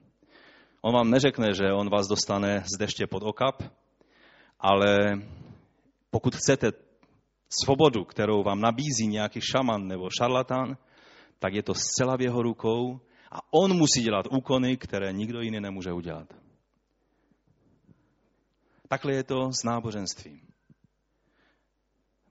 [0.81, 3.63] On vám neřekne, že on vás dostane z deště pod okap,
[4.59, 4.97] ale
[6.09, 6.71] pokud chcete
[7.63, 10.77] svobodu, kterou vám nabízí nějaký šaman nebo šarlatán,
[11.39, 12.99] tak je to zcela v jeho rukou
[13.31, 16.33] a on musí dělat úkony, které nikdo jiný nemůže udělat.
[18.87, 20.41] Takhle je to s náboženstvím.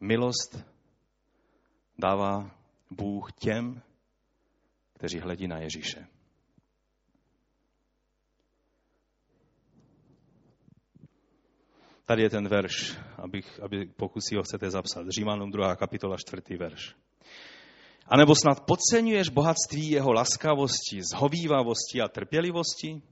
[0.00, 0.64] Milost
[1.98, 2.50] dává
[2.90, 3.82] Bůh těm,
[4.92, 6.06] kteří hledí na Ježíše.
[12.10, 15.06] Tady je ten verš, abych, aby, pokud si ho chcete zapsat.
[15.08, 15.76] Římanům 2.
[15.76, 16.56] kapitola 4.
[16.58, 16.94] verš.
[18.06, 23.02] A nebo snad podceňuješ bohatství jeho laskavosti, zhovývavosti a trpělivosti?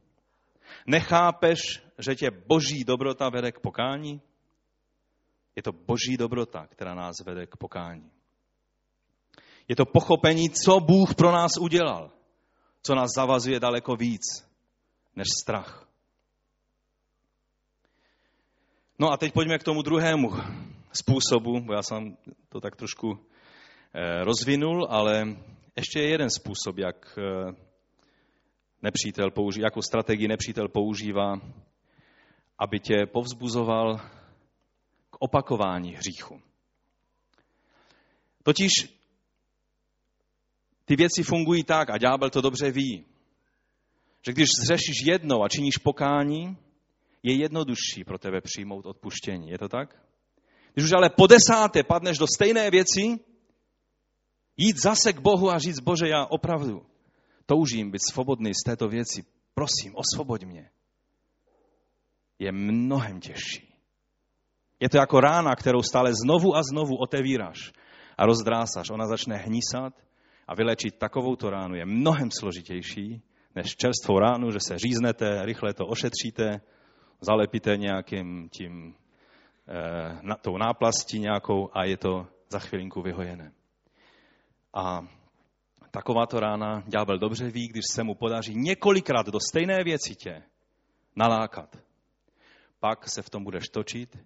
[0.87, 1.59] Nechápeš,
[1.99, 4.21] že tě boží dobrota vede k pokání?
[5.57, 8.11] Je to boží dobrota, která nás vede k pokání.
[9.69, 12.11] Je to pochopení, co Bůh pro nás udělal,
[12.83, 14.23] co nás zavazuje daleko víc
[15.17, 15.88] než strach.
[19.01, 20.31] No a teď pojďme k tomu druhému
[20.93, 22.17] způsobu, bo já jsem
[22.49, 23.19] to tak trošku
[23.95, 25.37] eh, rozvinul, ale
[25.77, 27.55] ještě je jeden způsob, jak eh,
[28.83, 31.41] nepřítel používá, jakou strategii nepřítel používá,
[32.59, 33.99] aby tě povzbuzoval
[35.11, 36.41] k opakování hříchu.
[38.43, 38.71] Totiž
[40.85, 43.05] ty věci fungují tak, a ďábel to dobře ví,
[44.27, 46.57] že když zřešíš jednou a činíš pokání,
[47.29, 49.51] je jednodušší pro tebe přijmout odpuštění.
[49.51, 50.03] Je to tak?
[50.73, 53.19] Když už ale po desáté padneš do stejné věci,
[54.57, 56.87] jít zase k Bohu a říct, Bože, já opravdu
[57.47, 59.25] toužím být svobodný z této věci.
[59.55, 60.71] Prosím, osvoboď mě.
[62.39, 63.75] Je mnohem těžší.
[64.81, 67.73] Je to jako rána, kterou stále znovu a znovu otevíráš
[68.19, 68.91] a rozdrásáš.
[68.91, 69.93] Ona začne hnísat
[70.47, 73.23] a vylečit takovouto ránu je mnohem složitější,
[73.55, 76.61] než čerstvou ránu, že se říznete, rychle to ošetříte,
[77.21, 78.95] zalepíte nějakým tím,
[79.69, 83.53] eh, na, tou náplastí nějakou a je to za chvilinku vyhojené.
[84.75, 85.07] A
[85.91, 90.43] takováto rána ďábel dobře ví, když se mu podaří několikrát do stejné věci tě
[91.17, 91.77] nalákat.
[92.81, 94.19] Pak se v tom budeš točit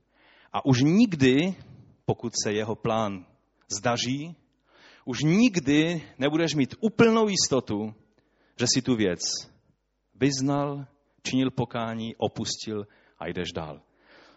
[0.53, 1.55] a už nikdy,
[2.05, 3.27] pokud se jeho plán
[3.79, 4.37] zdaří,
[5.05, 7.95] už nikdy nebudeš mít úplnou jistotu,
[8.59, 9.21] že si tu věc
[10.15, 10.87] vyznal,
[11.23, 12.87] činil pokání, opustil
[13.19, 13.81] a jdeš dál.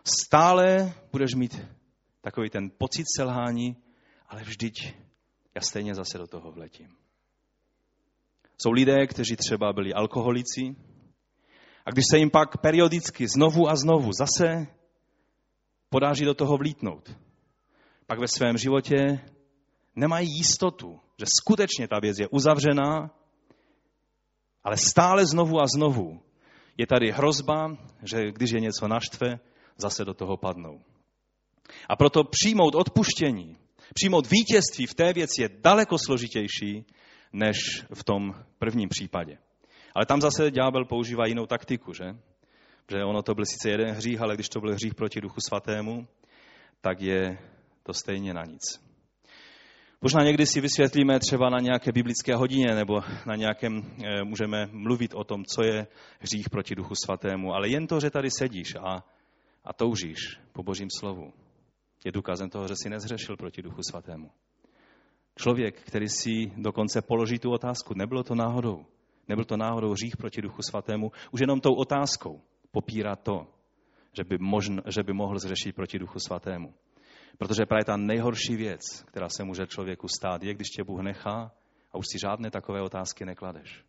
[0.04, 1.68] Stále budeš mít
[2.22, 3.78] takový ten pocit selhání,
[4.28, 4.94] ale vždyť
[5.56, 6.90] já stejně zase do toho vletím.
[8.58, 10.76] Jsou lidé, kteří třeba byli alkoholici
[11.86, 14.68] a když se jim pak periodicky znovu a znovu zase
[15.90, 17.18] podáří do toho vlítnout,
[18.08, 19.20] pak ve svém životě
[19.96, 23.12] nemají jistotu, že skutečně ta věc je uzavřená,
[24.64, 26.22] ale stále znovu a znovu
[26.78, 29.40] je tady hrozba, že když je něco naštve,
[29.78, 30.82] zase do toho padnou.
[31.90, 33.58] A proto přijmout odpuštění,
[33.94, 36.86] přijmout vítězství v té věci je daleko složitější,
[37.34, 37.58] než
[37.94, 39.38] v tom prvním případě.
[39.96, 42.06] Ale tam zase ďábel používá jinou taktiku, že?
[42.92, 46.08] Že ono to byl sice jeden hřích, ale když to byl hřích proti Duchu Svatému,
[46.82, 47.38] tak je
[47.84, 48.62] to stejně na nic.
[50.02, 55.14] Možná někdy si vysvětlíme třeba na nějaké biblické hodině nebo na nějakém, eh, můžeme mluvit
[55.14, 55.88] o tom, co je
[56.20, 59.04] hřích proti Duchu Svatému, ale jen to, že tady sedíš a,
[59.64, 61.34] a toužíš po Božím slovu,
[62.06, 64.32] je důkazem toho, že si nezřešil proti Duchu Svatému.
[65.40, 68.86] Člověk, který si dokonce položí tu otázku, nebylo to náhodou,
[69.28, 73.48] nebyl to náhodou hřích proti Duchu Svatému, už jenom tou otázkou popírá to,
[74.14, 76.74] že by, možn, že by mohl zřešit proti Duchu Svatému.
[77.38, 81.52] Protože právě ta nejhorší věc, která se může člověku stát, je, když tě Bůh nechá
[81.92, 83.86] a už si žádné takové otázky nekladeš.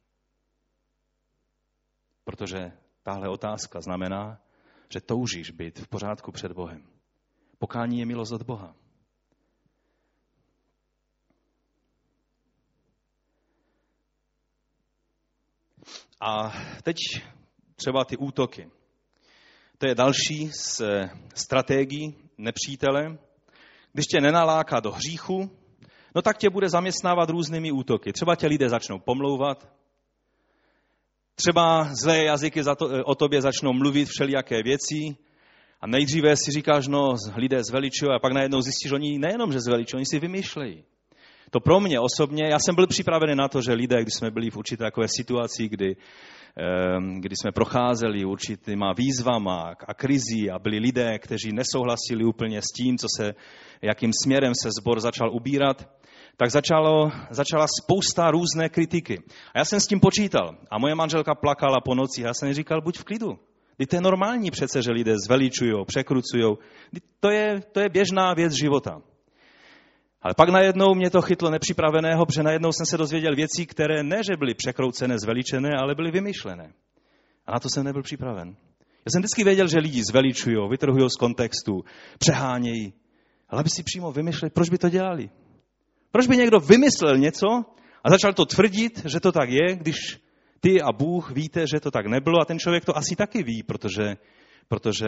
[2.24, 4.40] Protože tahle otázka znamená,
[4.88, 6.86] že toužíš být v pořádku před Bohem.
[7.58, 8.74] Pokání je milost od Boha.
[16.20, 16.96] A teď
[17.76, 18.70] třeba ty útoky.
[19.78, 20.82] To je další z
[21.34, 23.18] strategií nepřítele.
[23.96, 25.50] Když tě nenaláká do hříchu,
[26.14, 28.12] no tak tě bude zaměstnávat různými útoky.
[28.12, 29.68] Třeba tě lidé začnou pomlouvat,
[31.34, 35.16] třeba zlé jazyky za to, o tobě začnou mluvit všelijaké věci
[35.80, 39.60] a nejdříve si říkáš, no lidé zveličují a pak najednou zjistíš, že oni nejenom, že
[39.60, 40.84] zveličují, oni si vymýšlejí.
[41.50, 44.50] To pro mě osobně, já jsem byl připravený na to, že lidé, když jsme byli
[44.50, 45.96] v určité takové situaci, kdy,
[47.18, 52.98] kdy jsme procházeli určitýma výzvama a krizí a byli lidé, kteří nesouhlasili úplně s tím,
[52.98, 53.34] co se,
[53.82, 55.88] jakým směrem se zbor začal ubírat,
[56.36, 59.22] tak začalo, začala spousta různé kritiky.
[59.54, 60.56] A já jsem s tím počítal.
[60.70, 62.22] A moje manželka plakala po noci.
[62.22, 63.38] Já jsem říkal, buď v klidu.
[63.76, 66.56] Teď to je normální přece, že lidé zveličují, překrucují.
[67.20, 69.02] To je, to je běžná věc života.
[70.22, 74.16] Ale pak najednou mě to chytlo nepřipraveného, protože najednou jsem se dozvěděl věci, které ne,
[74.24, 76.72] že byly překroucené, zveličené, ale byly vymyšlené.
[77.46, 78.56] A na to jsem nebyl připraven.
[78.78, 81.84] Já jsem vždycky věděl, že lidi zveličují, vytrhují z kontextu,
[82.18, 82.92] přehánějí.
[83.48, 85.30] Ale aby si přímo vymyšleli, proč by to dělali.
[86.10, 87.46] Proč by někdo vymyslel něco
[88.04, 89.96] a začal to tvrdit, že to tak je, když
[90.60, 93.62] ty a Bůh víte, že to tak nebylo a ten člověk to asi taky ví,
[93.62, 94.16] protože,
[94.68, 95.06] protože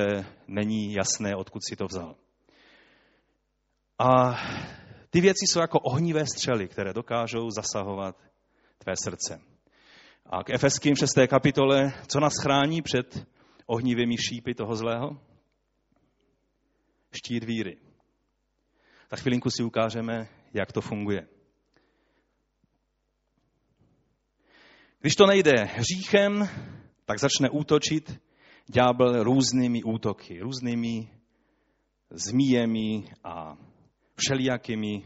[0.48, 2.14] není jasné, odkud si to vzal.
[3.98, 4.36] A
[5.10, 8.16] ty věci jsou jako ohnivé střely, které dokážou zasahovat
[8.78, 9.40] tvé srdce.
[10.26, 11.10] A k Efeským 6.
[11.28, 13.26] kapitole, co nás chrání před
[13.66, 15.20] ohnivými šípy toho zlého?
[17.12, 17.76] Štít víry.
[19.10, 21.28] Za chvilinku si ukážeme, jak to funguje.
[25.00, 26.48] Když to nejde hříchem,
[27.04, 28.20] tak začne útočit
[28.66, 31.10] ďábel různými útoky, různými
[32.10, 33.56] zmíjemi a
[34.18, 35.02] všelijakými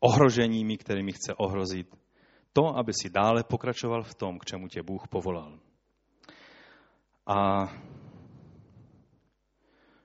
[0.00, 1.86] ohroženími, kterými chce ohrozit
[2.52, 5.58] to, aby si dále pokračoval v tom, k čemu tě Bůh povolal.
[7.26, 7.68] A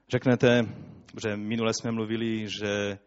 [0.10, 0.62] řeknete,
[1.24, 3.00] že minule jsme mluvili, že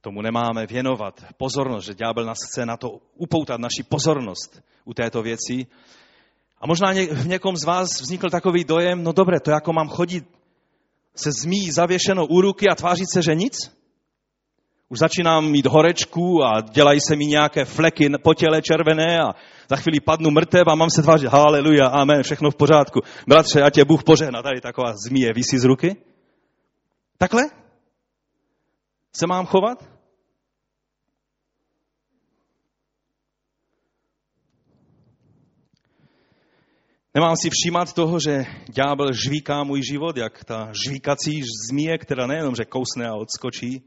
[0.00, 5.22] tomu nemáme věnovat pozornost, že ďábel nás chce na to upoutat naši pozornost u této
[5.22, 5.66] věci.
[6.60, 10.24] A možná v někom z vás vznikl takový dojem, no dobré, to jako mám chodit
[11.16, 13.75] se zmí zavěšenou u ruky a tvářit se, že nic?
[14.88, 19.34] Už začínám mít horečku a dělají se mi nějaké fleky po těle červené a
[19.70, 23.00] za chvíli padnu mrtev a mám se tvářit, haleluja, amen, všechno v pořádku.
[23.28, 25.96] Bratře, a tě Bůh požehná, tady taková zmije vysí z ruky.
[27.18, 27.42] Takhle?
[29.16, 29.96] Se mám chovat?
[37.14, 42.54] Nemám si všímat toho, že ďábel žvíká můj život, jak ta žvíkací zmije, která nejenom,
[42.54, 43.82] že kousne a odskočí,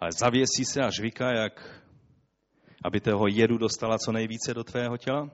[0.00, 1.82] ale zavěsí se a žvíká, jak
[2.84, 5.30] aby toho jedu dostala co nejvíce do tvého těla?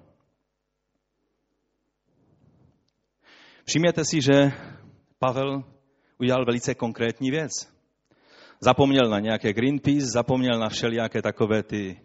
[3.65, 4.53] Všimněte si, že
[5.19, 5.65] Pavel
[6.19, 7.51] udělal velice konkrétní věc.
[8.61, 12.01] Zapomněl na nějaké Greenpeace, zapomněl na všelijaké takové ty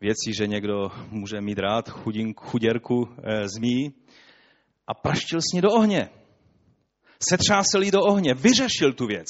[0.00, 3.94] věci, že někdo může mít rád chudinku, chuděrku e, zmí
[4.86, 6.08] a praštil s ní do ohně.
[7.28, 9.26] Setřásel jí do ohně, vyřešil tu věc.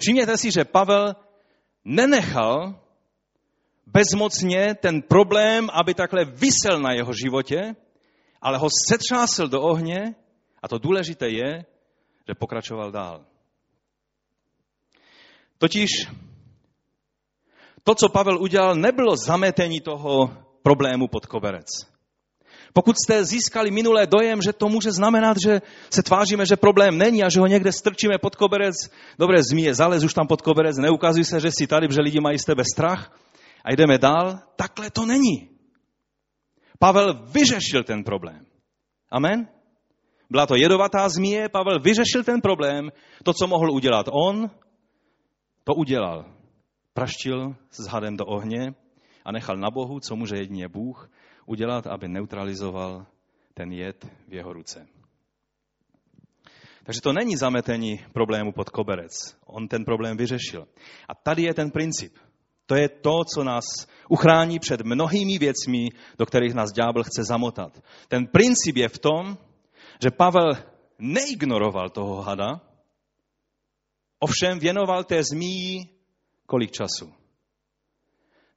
[0.00, 1.14] Všimněte si, že Pavel
[1.84, 2.80] nenechal
[3.86, 7.76] bezmocně ten problém, aby takhle vysel na jeho životě,
[8.42, 10.14] ale ho setřásl do ohně
[10.62, 11.64] a to důležité je,
[12.28, 13.24] že pokračoval dál.
[15.58, 15.90] Totiž
[17.82, 21.89] to, co Pavel udělal, nebylo zametení toho problému pod koberec.
[22.72, 27.22] Pokud jste získali minulé dojem, že to může znamenat, že se tváříme, že problém není
[27.22, 28.74] a že ho někde strčíme pod koberec,
[29.18, 32.38] dobré, zmije, zalez už tam pod koberec, neukazuj se, že jsi tady, že lidi mají
[32.38, 33.12] z tebe strach
[33.64, 35.48] a jdeme dál, takhle to není.
[36.78, 38.46] Pavel vyřešil ten problém.
[39.10, 39.48] Amen?
[40.30, 42.90] Byla to jedovatá zmije, Pavel vyřešil ten problém,
[43.24, 44.50] to, co mohl udělat on,
[45.64, 46.24] to udělal.
[46.94, 48.74] Praštil s hadem do ohně
[49.24, 51.10] a nechal na Bohu, co může jedině Bůh,
[51.46, 53.06] udělat, aby neutralizoval
[53.54, 54.86] ten jed v jeho ruce.
[56.84, 59.12] Takže to není zametení problému pod koberec.
[59.46, 60.68] On ten problém vyřešil.
[61.08, 62.18] A tady je ten princip.
[62.66, 63.64] To je to, co nás
[64.08, 65.88] uchrání před mnohými věcmi,
[66.18, 67.82] do kterých nás ďábel chce zamotat.
[68.08, 69.38] Ten princip je v tom,
[70.02, 70.52] že Pavel
[70.98, 72.60] neignoroval toho hada,
[74.18, 76.00] ovšem věnoval té zmíji
[76.46, 77.19] kolik času?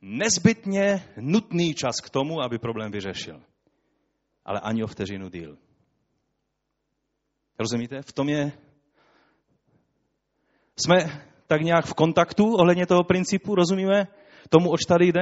[0.05, 3.41] Nezbytně nutný čas k tomu, aby problém vyřešil.
[4.45, 5.57] Ale ani o vteřinu díl.
[7.59, 8.01] Rozumíte?
[8.01, 8.51] V tom je...
[10.75, 14.07] Jsme tak nějak v kontaktu ohledně toho principu, rozumíme
[14.49, 15.21] tomu, oč tady jde?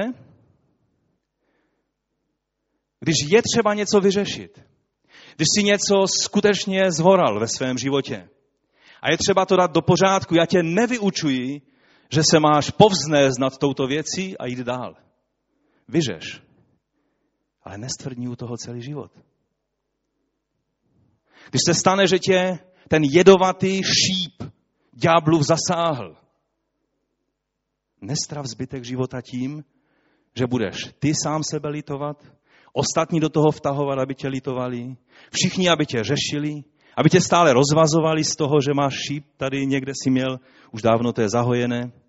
[3.00, 4.64] Když je třeba něco vyřešit,
[5.36, 8.28] když si něco skutečně zvoral ve svém životě
[9.02, 11.71] a je třeba to dát do pořádku, já tě nevyučuji,
[12.12, 14.94] že se máš povznést nad touto věcí a jít dál.
[15.88, 16.42] Vyřeš.
[17.62, 19.12] Ale nestvrdní u toho celý život.
[21.50, 22.58] Když se stane, že tě
[22.88, 24.42] ten jedovatý šíp
[24.92, 26.16] ďáblův zasáhl,
[28.00, 29.64] nestrav zbytek života tím,
[30.34, 32.16] že budeš ty sám sebe litovat,
[32.72, 34.96] ostatní do toho vtahovat, aby tě litovali,
[35.32, 36.62] všichni, aby tě řešili,
[36.96, 40.40] aby tě stále rozvazovali z toho, že máš šíp, tady někde si měl,
[40.72, 42.01] už dávno to je zahojené.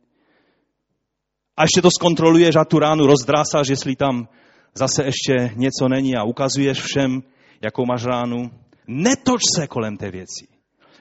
[1.58, 4.28] A ještě to zkontroluješ a tu ránu rozdrásáš, jestli tam
[4.76, 7.24] zase ještě něco není a ukazuješ všem,
[7.62, 8.52] jakou máš ránu.
[8.88, 10.48] Netoč se kolem té věci.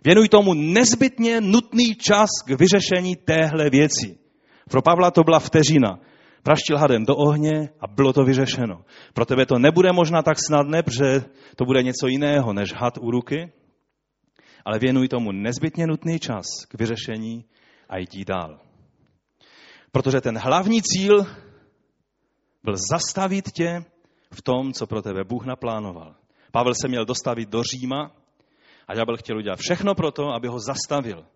[0.05, 4.19] Věnuj tomu nezbytně nutný čas k vyřešení téhle věci.
[4.71, 5.99] Pro Pavla to byla vteřina.
[6.43, 8.85] Praštil hadem do ohně a bylo to vyřešeno.
[9.15, 11.25] Pro tebe to nebude možná tak snadné, protože
[11.57, 13.53] to bude něco jiného než had u ruky,
[14.65, 17.45] ale věnuj tomu nezbytně nutný čas k vyřešení
[17.89, 18.72] a jdi dál.
[19.93, 21.27] Protože ten hlavní cíl
[22.63, 23.85] byl zastavit tě
[24.35, 26.17] v tom, co pro tebe Bůh naplánoval.
[26.53, 28.17] Pavel se měl dostavit do Říma
[28.89, 31.27] a ďábel chtěl udělat všechno pro to, aby ho zastavil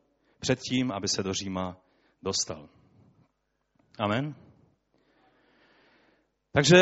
[0.41, 1.77] před tím, aby se do Říma
[2.23, 2.69] dostal.
[3.99, 4.35] Amen.
[6.53, 6.77] Takže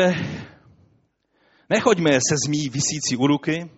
[1.69, 3.71] nechoďme se zmí vysící u ruky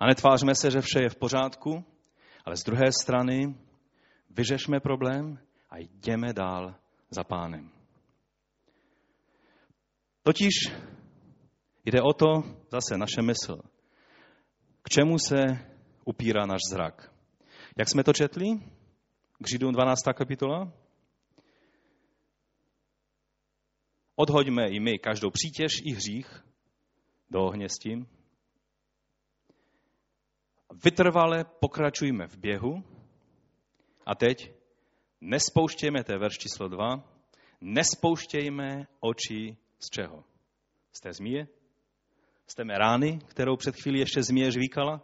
[0.00, 1.84] a netvářme se, že vše je v pořádku,
[2.44, 3.54] ale z druhé strany
[4.30, 5.38] vyřešme problém
[5.70, 6.74] a jdeme dál
[7.14, 7.70] za pánem.
[10.22, 10.54] Totiž
[11.84, 13.62] jde o to, zase naše mysl,
[14.82, 15.44] k čemu se
[16.04, 17.12] upírá náš zrak.
[17.78, 18.46] Jak jsme to četli?
[19.42, 20.02] K Židům 12.
[20.14, 20.72] kapitola?
[24.16, 26.44] Odhoďme i my každou přítěž i hřích
[27.30, 28.06] do ohně s tím.
[30.84, 32.84] Vytrvale pokračujme v běhu.
[34.06, 34.63] A teď
[35.20, 37.14] nespouštějme, to je verš číslo 2,
[37.60, 40.24] nespouštějme oči z čeho?
[40.92, 41.46] Z té zmíje?
[42.46, 45.00] Z té rány, kterou před chvílí ještě zmíje žvíkala?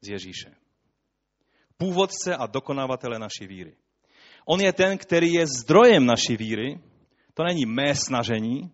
[0.00, 0.54] Z Ježíše.
[1.76, 3.76] Původce a dokonavatele naší víry.
[4.44, 6.80] On je ten, který je zdrojem naší víry,
[7.34, 8.72] to není mé snažení,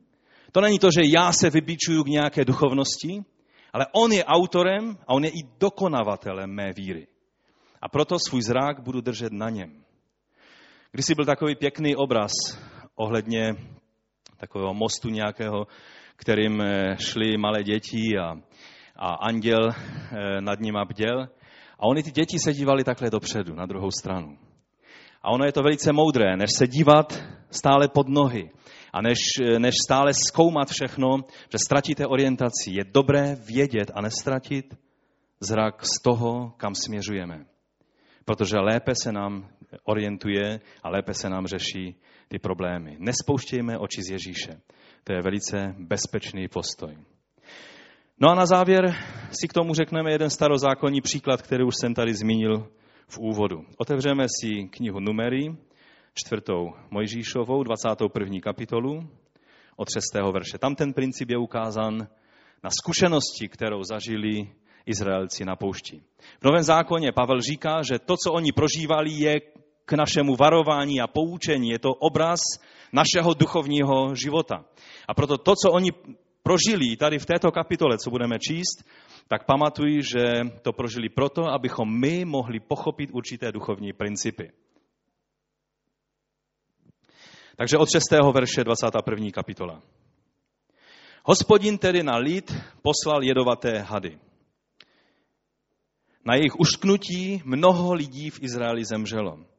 [0.52, 3.24] to není to, že já se vybičuju k nějaké duchovnosti,
[3.72, 7.06] ale on je autorem a on je i dokonavatelem mé víry.
[7.82, 9.83] A proto svůj zrák budu držet na něm.
[10.94, 12.32] Když byl takový pěkný obraz
[12.94, 13.54] ohledně
[14.36, 15.66] takového mostu nějakého,
[16.16, 18.34] kterým eh, šly malé děti a,
[18.96, 21.22] a anděl eh, nad ním bděl.
[21.78, 24.38] A oni ty děti se dívali takhle dopředu, na druhou stranu.
[25.22, 28.50] A ono je to velice moudré, než se dívat stále pod nohy
[28.92, 29.18] a než,
[29.58, 31.16] než stále zkoumat všechno,
[31.52, 32.70] že ztratíte orientaci.
[32.70, 34.74] Je dobré vědět a nestratit
[35.40, 37.44] zrak z toho, kam směřujeme.
[38.24, 39.48] Protože lépe se nám
[39.84, 41.96] orientuje a lépe se nám řeší
[42.28, 42.96] ty problémy.
[42.98, 44.60] Nespouštějme oči z Ježíše.
[45.04, 46.96] To je velice bezpečný postoj.
[48.20, 48.94] No a na závěr
[49.40, 52.68] si k tomu řekneme jeden starozákonní příklad, který už jsem tady zmínil
[53.08, 53.64] v úvodu.
[53.78, 55.56] Otevřeme si knihu Numery,
[56.14, 58.40] čtvrtou Mojžíšovou, 21.
[58.42, 59.08] kapitolu,
[59.76, 60.32] od 6.
[60.32, 60.58] verše.
[60.58, 62.08] Tam ten princip je ukázán
[62.64, 64.48] na zkušenosti, kterou zažili
[64.86, 66.02] Izraelci na poušti.
[66.40, 69.40] V Novém zákoně Pavel říká, že to, co oni prožívali, je
[69.84, 71.68] k našemu varování a poučení.
[71.68, 72.40] Je to obraz
[72.92, 74.64] našeho duchovního života.
[75.08, 75.90] A proto to, co oni
[76.42, 78.84] prožili tady v této kapitole, co budeme číst,
[79.28, 80.24] tak pamatuji, že
[80.62, 84.52] to prožili proto, abychom my mohli pochopit určité duchovní principy.
[87.56, 88.32] Takže od 6.
[88.32, 89.30] verše 21.
[89.30, 89.82] kapitola.
[91.24, 94.18] Hospodin tedy na lid poslal jedovaté hady.
[96.24, 99.53] Na jejich ušknutí mnoho lidí v Izraeli zemřelo.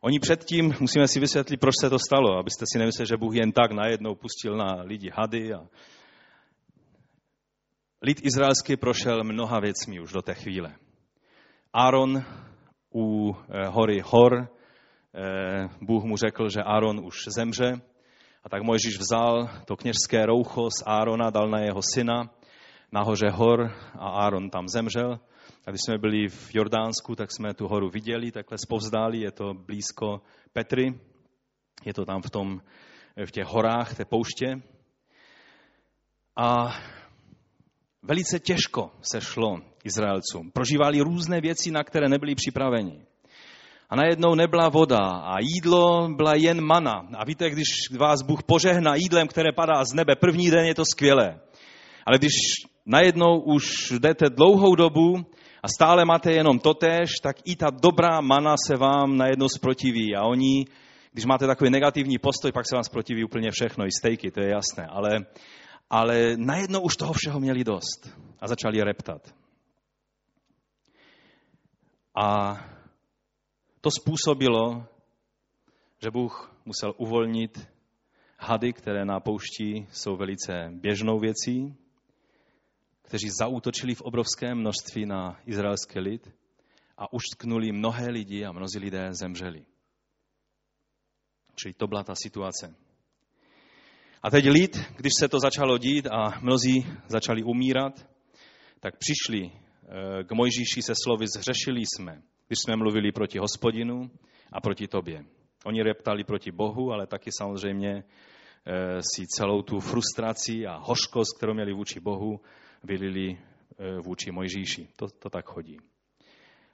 [0.00, 3.52] Oni předtím, musíme si vysvětlit, proč se to stalo, abyste si nemysleli, že Bůh jen
[3.52, 5.54] tak najednou pustil na lidi hady.
[5.54, 5.66] A...
[8.02, 10.74] Lid izraelský prošel mnoha věcmi už do té chvíle.
[11.72, 12.24] Aaron
[12.94, 14.48] u eh, hory Hor,
[15.14, 17.80] eh, Bůh mu řekl, že Aaron už zemře,
[18.44, 22.30] a tak Mojžíš vzal to kněžské roucho z Árona, dal na jeho syna
[22.92, 25.18] na hoře Hor a Áron tam zemřel.
[25.66, 29.54] A když jsme byli v Jordánsku, tak jsme tu horu viděli, takhle spovzdáli, je to
[29.54, 30.20] blízko
[30.52, 31.00] Petry,
[31.84, 32.60] je to tam v, tom,
[33.26, 34.62] v těch horách, té pouště.
[36.36, 36.74] A
[38.02, 40.50] velice těžko se šlo Izraelcům.
[40.50, 43.06] Prožívali různé věci, na které nebyli připraveni.
[43.90, 47.08] A najednou nebyla voda a jídlo byla jen mana.
[47.18, 47.66] A víte, když
[47.98, 51.40] vás Bůh požehná jídlem, které padá z nebe, první den je to skvělé.
[52.06, 52.32] Ale když
[52.86, 55.26] najednou už jdete dlouhou dobu
[55.66, 60.16] a stále máte jenom totéž, tak i ta dobrá mana se vám najednou zprotiví.
[60.16, 60.64] A oni,
[61.12, 64.50] když máte takový negativní postoj, pak se vám zprotiví úplně všechno, i stejky, to je
[64.50, 64.86] jasné.
[64.86, 65.26] Ale,
[65.90, 69.34] ale najednou už toho všeho měli dost a začali reptat.
[72.14, 72.56] A
[73.80, 74.86] to způsobilo,
[76.02, 77.68] že Bůh musel uvolnit
[78.38, 81.74] hady, které na poušti jsou velice běžnou věcí,
[83.06, 86.30] kteří zaútočili v obrovském množství na izraelský lid
[86.98, 89.64] a uštknuli mnohé lidi a mnozí lidé zemřeli.
[91.54, 92.74] Čili to byla ta situace.
[94.22, 98.06] A teď lid, když se to začalo dít a mnozí začali umírat,
[98.80, 104.10] tak přišli eh, k Mojžíši se slovy zhřešili jsme, když jsme mluvili proti hospodinu
[104.52, 105.24] a proti tobě.
[105.64, 111.54] Oni reptali proti Bohu, ale taky samozřejmě eh, si celou tu frustraci a hořkost, kterou
[111.54, 112.40] měli vůči Bohu,
[112.84, 114.88] vylili eh, vůči Mojžíši.
[114.96, 115.76] To, to tak chodí.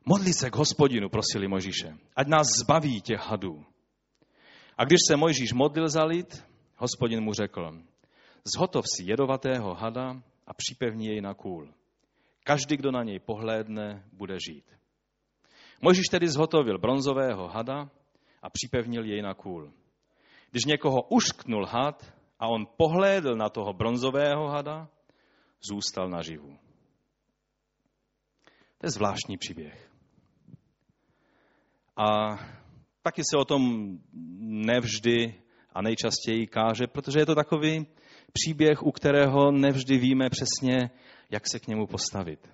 [0.05, 3.65] Modli se k hospodinu, prosili Mojžíše, ať nás zbaví těch hadů.
[4.79, 6.45] A když se Mojžíš modlil za lid,
[6.77, 7.83] hospodin mu řekl,
[8.45, 11.75] zhotov si jedovatého hada a připevni jej na kůl.
[12.45, 14.65] Každý, kdo na něj pohlédne, bude žít.
[15.83, 17.91] Mojžíš tedy zhotovil bronzového hada
[18.43, 19.73] a připevnil jej na kůl.
[20.51, 24.89] Když někoho ušknul had a on pohlédl na toho bronzového hada,
[25.69, 26.59] zůstal naživu.
[28.79, 29.91] To je zvláštní příběh.
[31.97, 32.37] A
[33.03, 33.63] taky se o tom
[34.41, 35.43] nevždy
[35.73, 37.87] a nejčastěji káže, protože je to takový
[38.33, 40.91] příběh, u kterého nevždy víme přesně,
[41.31, 42.49] jak se k němu postavit.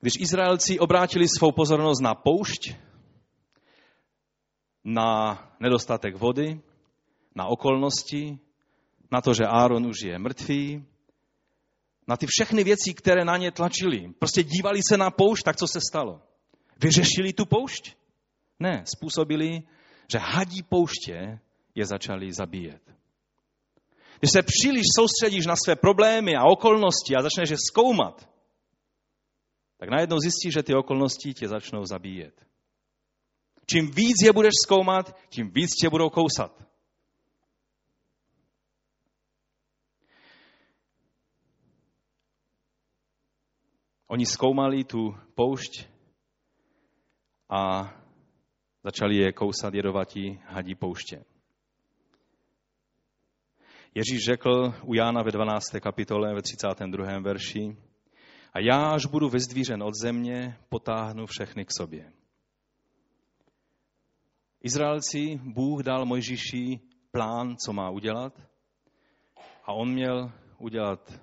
[0.00, 2.74] Když Izraelci obrátili svou pozornost na poušť,
[4.84, 6.60] na nedostatek vody,
[7.34, 8.38] na okolnosti,
[9.14, 10.84] na to, že Áron už je mrtvý,
[12.08, 14.12] na ty všechny věci, které na ně tlačili.
[14.18, 16.20] Prostě dívali se na poušť, tak co se stalo?
[16.82, 17.94] Vyřešili tu poušť?
[18.58, 19.62] Ne, způsobili,
[20.12, 21.38] že hadí pouště
[21.74, 22.82] je začali zabíjet.
[24.18, 28.28] Když se příliš soustředíš na své problémy a okolnosti a začneš je zkoumat,
[29.78, 32.46] tak najednou zjistíš, že ty okolnosti tě začnou zabíjet.
[33.66, 36.64] Čím víc je budeš zkoumat, tím víc tě budou kousat.
[44.14, 45.90] Oni zkoumali tu poušť
[47.50, 47.90] a
[48.86, 51.24] začali je kousat jedovatí hadí pouště.
[53.94, 55.64] Ježíš řekl u Jána ve 12.
[55.82, 57.18] kapitole ve 32.
[57.18, 57.76] verši,
[58.52, 62.12] a já, až budu vyzdvířen od země, potáhnu všechny k sobě.
[64.62, 68.32] Izraelci, Bůh dal Mojžíši plán, co má udělat
[69.64, 71.20] a on měl udělat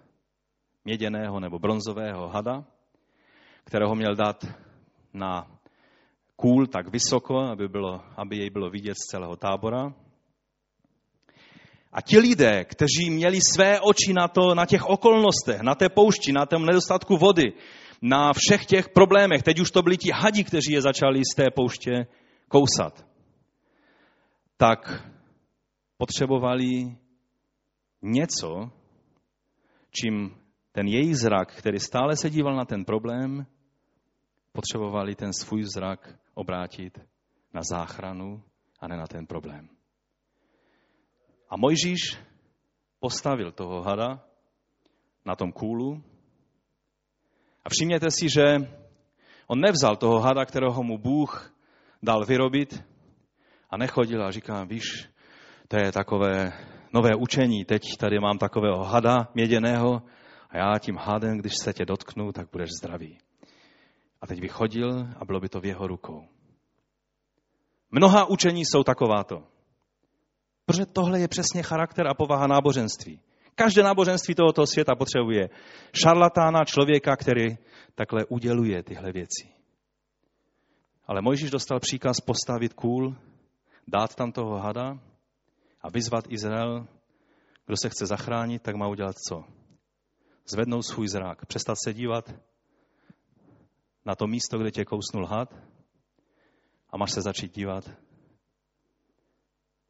[0.85, 2.65] měděného nebo bronzového hada,
[3.63, 4.45] kterého měl dát
[5.13, 5.47] na
[6.35, 9.93] kůl tak vysoko, aby, bylo, aby jej bylo vidět z celého tábora.
[11.91, 16.31] A ti lidé, kteří měli své oči na, to, na těch okolnostech, na té poušti,
[16.31, 17.53] na tom nedostatku vody,
[18.01, 21.51] na všech těch problémech, teď už to byli ti hadi, kteří je začali z té
[21.55, 22.07] pouště
[22.47, 23.05] kousat,
[24.57, 25.07] tak
[25.97, 26.97] potřebovali
[28.01, 28.71] něco,
[29.91, 30.40] čím
[30.71, 33.45] ten jejich zrak, který stále se díval na ten problém,
[34.51, 36.99] potřebovali ten svůj zrak obrátit
[37.53, 38.43] na záchranu
[38.79, 39.69] a ne na ten problém.
[41.49, 42.17] A Mojžíš
[42.99, 44.23] postavil toho hada
[45.25, 46.03] na tom kůlu
[47.65, 48.43] a všimněte si, že
[49.47, 51.53] on nevzal toho hada, kterého mu Bůh
[52.03, 52.83] dal vyrobit
[53.69, 55.09] a nechodil a říká, víš,
[55.67, 56.53] to je takové
[56.93, 60.01] nové učení, teď tady mám takového hada měděného
[60.51, 63.17] a já tím hadem, když se tě dotknu, tak budeš zdravý.
[64.21, 66.27] A teď by chodil a bylo by to v jeho rukou.
[67.91, 69.43] Mnoha učení jsou takováto.
[70.65, 73.21] Protože tohle je přesně charakter a povaha náboženství.
[73.55, 75.49] Každé náboženství tohoto světa potřebuje
[76.03, 77.57] šarlatána, člověka, který
[77.95, 79.49] takhle uděluje tyhle věci.
[81.07, 83.15] Ale Mojžíš dostal příkaz postavit kůl,
[83.87, 84.99] dát tam toho hada
[85.81, 86.87] a vyzvat Izrael,
[87.65, 89.43] kdo se chce zachránit, tak má udělat co?
[90.53, 92.33] Zvednout svůj zrak, přestat se dívat
[94.05, 95.55] na to místo, kde tě kousnul had
[96.89, 97.89] a máš se začít dívat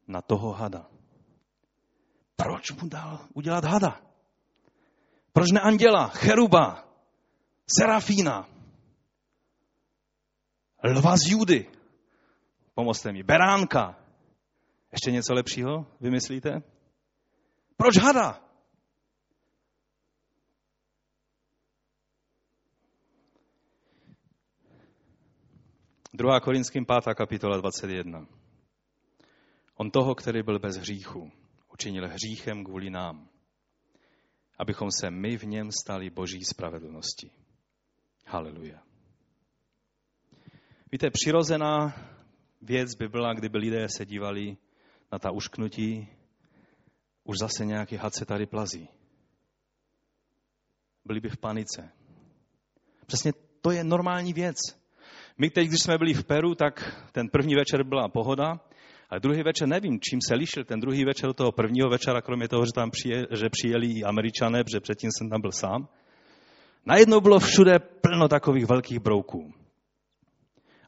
[0.06, 0.86] na toho hada.
[2.36, 4.00] Proč mu dal udělat hada?
[5.32, 6.88] Proč ne anděla, cheruba,
[7.78, 8.48] serafína,
[10.84, 11.70] lva z Judy?
[12.74, 13.22] Pomozte mi.
[13.22, 13.98] Beránka.
[14.92, 16.62] Ještě něco lepšího vymyslíte?
[17.76, 18.51] Proč hada?
[26.14, 27.14] Druhá Korinským 5.
[27.14, 28.26] kapitola 21.
[29.74, 31.32] On toho, který byl bez hříchu,
[31.72, 33.28] učinil hříchem kvůli nám,
[34.58, 37.30] abychom se my v něm stali boží spravedlnosti.
[38.26, 38.82] Haleluja.
[40.92, 41.94] Víte, přirozená
[42.62, 44.56] věc by byla, kdyby lidé se dívali
[45.12, 46.08] na ta ušknutí,
[47.24, 48.88] už zase nějaký had se tady plazí.
[51.04, 51.92] Byli by v panice.
[53.06, 54.81] Přesně to je normální věc.
[55.38, 58.60] My teď, když jsme byli v Peru, tak ten první večer byla pohoda,
[59.10, 62.48] ale druhý večer nevím, čím se lišil ten druhý večer od toho prvního večera, kromě
[62.48, 65.88] toho, že tam přije, že přijeli i američané, protože předtím jsem tam byl sám.
[66.86, 69.52] Najednou bylo všude plno takových velkých brouků.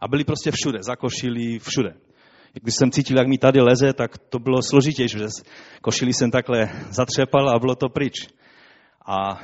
[0.01, 1.95] A byli prostě všude, zakošili všude.
[2.53, 5.26] Když jsem cítil, jak mi tady leze, tak to bylo složitější, že
[5.82, 8.28] košili jsem takhle zatřepal a bylo to pryč.
[9.07, 9.40] A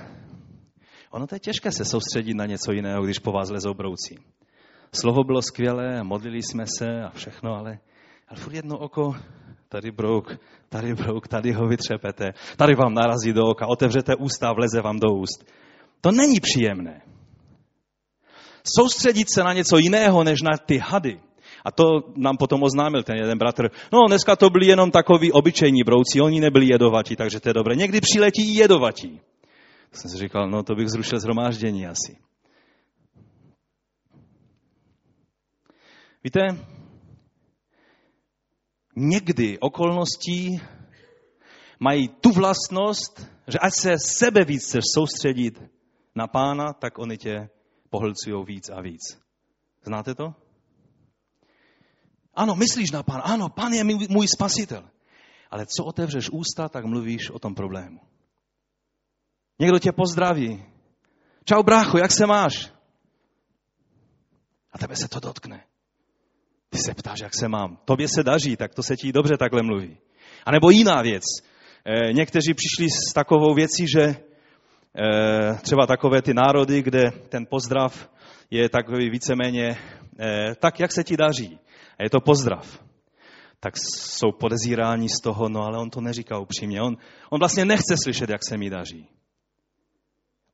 [1.11, 4.16] ono to je těžké se soustředit na něco jiného, když po vás lezou brouci.
[4.93, 7.78] Slovo bylo skvělé, modlili jsme se a všechno, ale,
[8.28, 9.14] ale furt jedno oko,
[9.68, 10.36] tady brouk,
[10.68, 15.09] tady brouk, tady ho vytřepete, tady vám narazí do oka, otevřete ústa, vleze vám do
[15.12, 15.45] úst.
[16.01, 17.03] To není příjemné.
[18.76, 21.20] Soustředit se na něco jiného, než na ty hady.
[21.64, 21.84] A to
[22.16, 23.68] nám potom oznámil ten jeden bratr.
[23.93, 27.76] No, dneska to byli jenom takový obyčejní brouci, oni nebyli jedovatí, takže to je dobré.
[27.76, 29.20] Někdy přiletí i jedovatí.
[29.93, 32.30] Jsem si říkal, no to bych zrušil zhromáždění asi.
[36.25, 36.41] Víte,
[38.97, 40.61] někdy okolností
[41.81, 45.62] mají tu vlastnost, že ať se sebe víc chceš soustředit
[46.14, 47.49] na pána, tak oni tě
[47.91, 49.01] pohlcují víc a víc.
[49.83, 50.35] Znáte to?
[52.35, 53.21] Ano, myslíš na pána.
[53.21, 54.91] Ano, pán je můj spasitel.
[55.51, 58.01] Ale co otevřeš ústa, tak mluvíš o tom problému.
[59.59, 60.64] Někdo tě pozdraví.
[61.45, 62.73] Čau brácho, jak se máš?
[64.73, 65.70] A tebe se to dotkne.
[66.71, 67.79] Ty se ptáš, jak se mám.
[67.85, 69.99] Tobě se daří, tak to se ti dobře takhle mluví.
[70.47, 71.23] A nebo jiná věc.
[71.85, 74.16] E, někteří přišli s takovou věcí, že e,
[75.62, 78.11] třeba takové ty národy, kde ten pozdrav
[78.51, 81.59] je takový víceméně e, tak, jak se ti daří.
[81.99, 82.83] A je to pozdrav.
[83.61, 86.83] Tak jsou podezíráni z toho, no ale on to neříká upřímně.
[86.83, 86.97] On,
[87.31, 89.09] on vlastně nechce slyšet, jak se mi daří.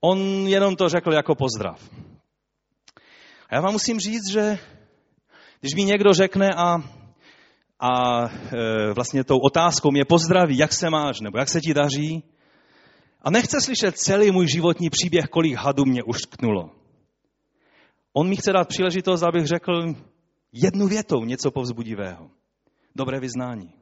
[0.01, 1.91] On jenom to řekl jako pozdrav.
[3.49, 4.59] A já vám musím říct, že
[5.61, 6.77] když mi někdo řekne a,
[7.81, 12.23] a e, vlastně tou otázkou mě pozdraví, jak se máš, nebo jak se ti daří,
[13.23, 16.71] a nechce slyšet celý můj životní příběh, kolik hadů mě uštknulo.
[18.13, 19.95] On mi chce dát příležitost, abych řekl
[20.53, 22.31] jednu větou něco povzbudivého.
[22.95, 23.73] Dobré vyznání.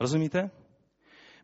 [0.00, 0.50] Rozumíte?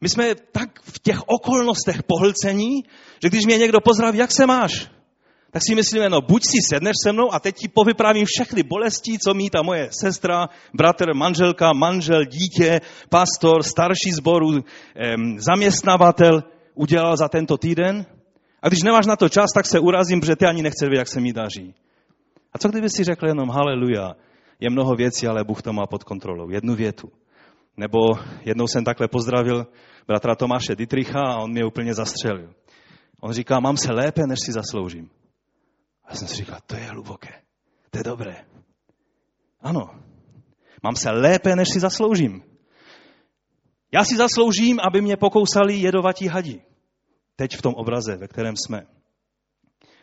[0.00, 2.84] My jsme tak v těch okolnostech pohlcení,
[3.22, 4.90] že když mě někdo pozdraví, jak se máš?
[5.52, 9.18] Tak si myslíme, no buď si sedneš se mnou a teď ti povyprávím všechny bolesti,
[9.18, 14.64] co mít ta moje sestra, bratr, manželka, manžel, dítě, pastor, starší zboru,
[15.36, 16.42] zaměstnavatel
[16.74, 18.06] udělal za tento týden.
[18.62, 21.08] A když nemáš na to čas, tak se urazím, protože ty ani nechceš vědět, jak
[21.08, 21.74] se mi daří.
[22.52, 24.12] A co kdyby si řekl jenom haleluja,
[24.60, 26.50] je mnoho věcí, ale Bůh to má pod kontrolou.
[26.50, 27.08] Jednu větu.
[27.76, 27.98] Nebo
[28.44, 29.66] jednou jsem takhle pozdravil
[30.08, 32.50] bratra Tomáše Dietricha a on mě úplně zastřelil.
[33.20, 35.10] On říká, mám se lépe, než si zasloužím.
[36.04, 37.42] A jsem si říkal, to je hluboké,
[37.90, 38.44] to je dobré.
[39.60, 39.90] Ano,
[40.82, 42.42] mám se lépe, než si zasloužím.
[43.92, 46.62] Já si zasloužím, aby mě pokousali jedovatí hadi.
[47.36, 48.86] Teď v tom obraze, ve kterém jsme.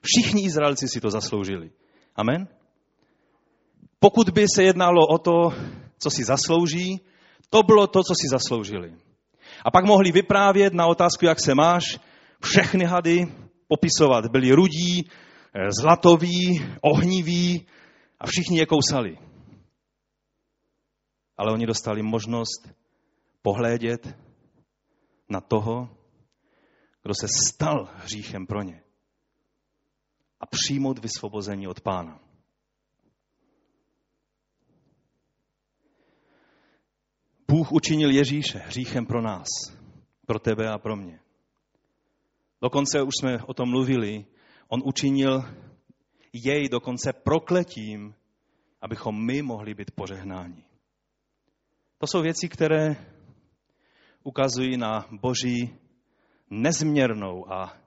[0.02, 1.72] Všichni Izraelci si to zasloužili.
[2.16, 2.48] Amen?
[4.00, 5.54] Pokud by se jednalo o to,
[5.98, 7.02] co si zaslouží,
[7.50, 8.96] to bylo to, co si zasloužili.
[9.66, 12.00] A pak mohli vyprávět na otázku, jak se máš,
[12.44, 13.34] všechny hady
[13.68, 14.28] popisovat.
[14.32, 15.10] Byli rudí,
[15.80, 17.68] zlatový, ohnivý
[18.20, 19.18] a všichni je kousali.
[21.40, 22.70] ale oni dostali možnost
[23.42, 24.18] pohlédět
[25.30, 25.90] na toho,
[27.04, 28.84] kdo se stal hříchem pro ně
[30.40, 32.20] a přijmout vysvobození od pána.
[37.48, 39.48] Bůh učinil Ježíše hříchem pro nás,
[40.26, 41.20] pro tebe a pro mě.
[42.62, 44.26] Dokonce už jsme o tom mluvili,
[44.70, 45.42] on učinil
[46.34, 48.16] jej dokonce prokletím,
[48.82, 50.64] abychom my mohli být požehnáni.
[51.98, 52.96] To jsou věci, které
[54.24, 55.76] ukazují na boží
[56.50, 57.78] nezměrnou a,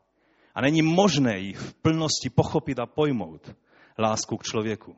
[0.54, 3.56] a není možné ji v plnosti pochopit a pojmout
[3.98, 4.96] lásku k člověku.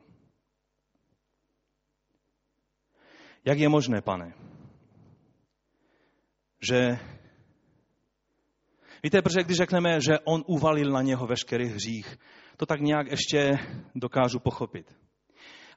[3.45, 4.33] Jak je možné, pane,
[6.61, 6.99] že
[9.05, 12.17] Víte, protože když řekneme, že on uvalil na něho veškerý hřích,
[12.57, 13.59] to tak nějak ještě
[13.95, 14.95] dokážu pochopit.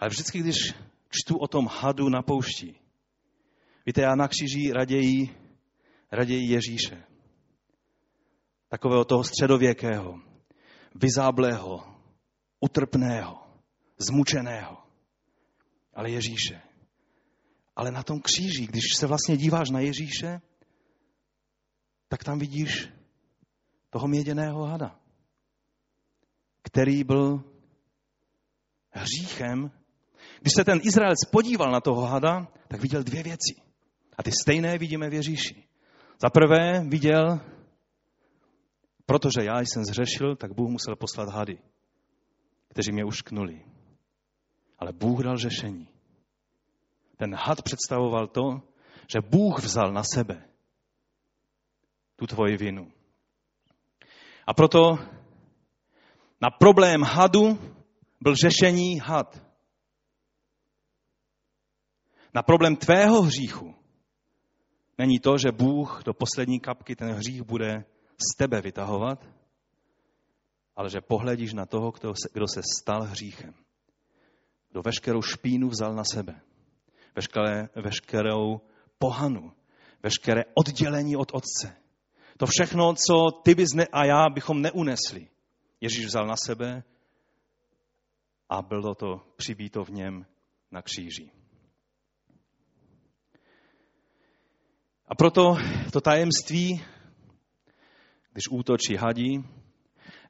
[0.01, 0.57] Ale vždycky, když
[1.11, 2.75] čtu o tom hadu na poušti,
[3.87, 5.37] víte, já na kříži raději,
[6.13, 7.05] raději Ježíše.
[8.69, 10.21] Takového toho středověkého,
[10.95, 11.85] vyzáblého,
[12.61, 13.39] utrpného,
[13.99, 14.77] zmučeného.
[15.95, 16.61] Ale Ježíše.
[17.77, 20.41] Ale na tom kříži, když se vlastně díváš na Ježíše,
[22.09, 22.98] tak tam vidíš
[23.91, 24.99] toho měděného hada,
[26.63, 27.45] který byl
[28.91, 29.71] hříchem.
[30.41, 33.55] Když se ten Izraelec podíval na toho hada, tak viděl dvě věci.
[34.19, 35.65] A ty stejné vidíme v Ježíši.
[36.23, 37.41] Za prvé viděl,
[39.07, 41.59] protože já jsem zřešil, tak Bůh musel poslat hady,
[42.69, 43.65] kteří mě ušknuli.
[44.79, 45.89] Ale Bůh dal řešení.
[47.17, 48.63] Ten had představoval to,
[49.13, 50.49] že Bůh vzal na sebe
[52.17, 52.93] tu tvoji vinu.
[54.49, 54.99] A proto
[56.41, 57.59] na problém hadu
[58.21, 59.43] byl řešení had.
[62.35, 63.75] Na problém tvého hříchu
[64.99, 67.85] není to, že Bůh do poslední kapky ten hřích bude
[68.33, 69.27] z tebe vytahovat,
[70.77, 73.55] ale že pohledíš na toho, kdo se, kdo se stal hříchem.
[74.71, 76.41] Kdo veškerou špínu vzal na sebe.
[77.17, 78.61] Veškeré, veškerou
[78.99, 79.53] pohanu.
[80.03, 81.88] Veškeré oddělení od Otce
[82.39, 85.29] to všechno, co ty bys ne, a já bychom neunesli,
[85.81, 86.85] Ježíš vzal na sebe
[88.49, 90.27] a bylo to přibíto v něm
[90.71, 91.31] na kříži.
[95.09, 95.57] A proto
[95.93, 96.85] to tajemství,
[98.33, 99.45] když útočí hadí,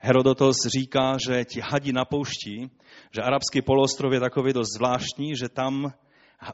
[0.00, 2.70] Herodotos říká, že ti hadi na poušti,
[3.10, 5.92] že arabský poloostrov je takový dost zvláštní, že tam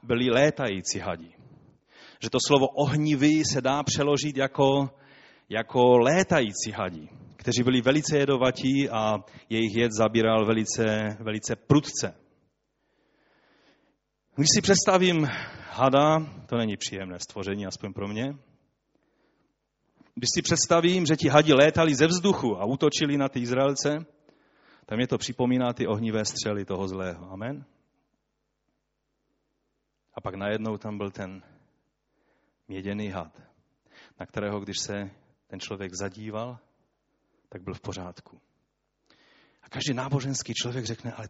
[0.02, 1.32] byli létající hadi.
[2.20, 4.90] Že to slovo ohnivý se dá přeložit jako
[5.48, 9.18] jako létající hadí, kteří byli velice jedovatí a
[9.50, 12.14] jejich jed zabíral velice, velice prudce.
[14.36, 15.28] Když si představím
[15.70, 18.34] hada, to není příjemné stvoření, aspoň pro mě,
[20.14, 24.06] když si představím, že ti hadi létali ze vzduchu a útočili na ty Izraelce,
[24.86, 27.30] tak mě to připomíná ty ohnivé střely toho zlého.
[27.30, 27.64] Amen?
[30.14, 31.42] A pak najednou tam byl ten
[32.68, 33.42] měděný had,
[34.20, 35.10] na kterého, když se
[35.46, 36.58] ten člověk zadíval,
[37.48, 38.40] tak byl v pořádku.
[39.62, 41.28] A každý náboženský člověk řekne, ale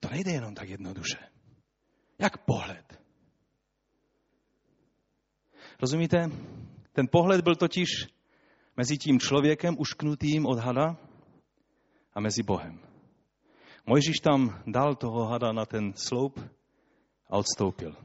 [0.00, 1.18] to nejde jenom tak jednoduše.
[2.18, 3.00] Jak pohled?
[5.80, 6.30] Rozumíte?
[6.92, 7.88] Ten pohled byl totiž
[8.76, 10.96] mezi tím člověkem ušknutým od hada
[12.14, 12.80] a mezi Bohem.
[13.86, 16.40] Mojžíš tam dal toho hada na ten sloup
[17.28, 17.96] a odstoupil.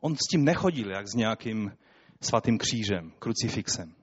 [0.00, 1.72] On s tím nechodil, jak s nějakým
[2.20, 3.99] svatým křížem, krucifixem.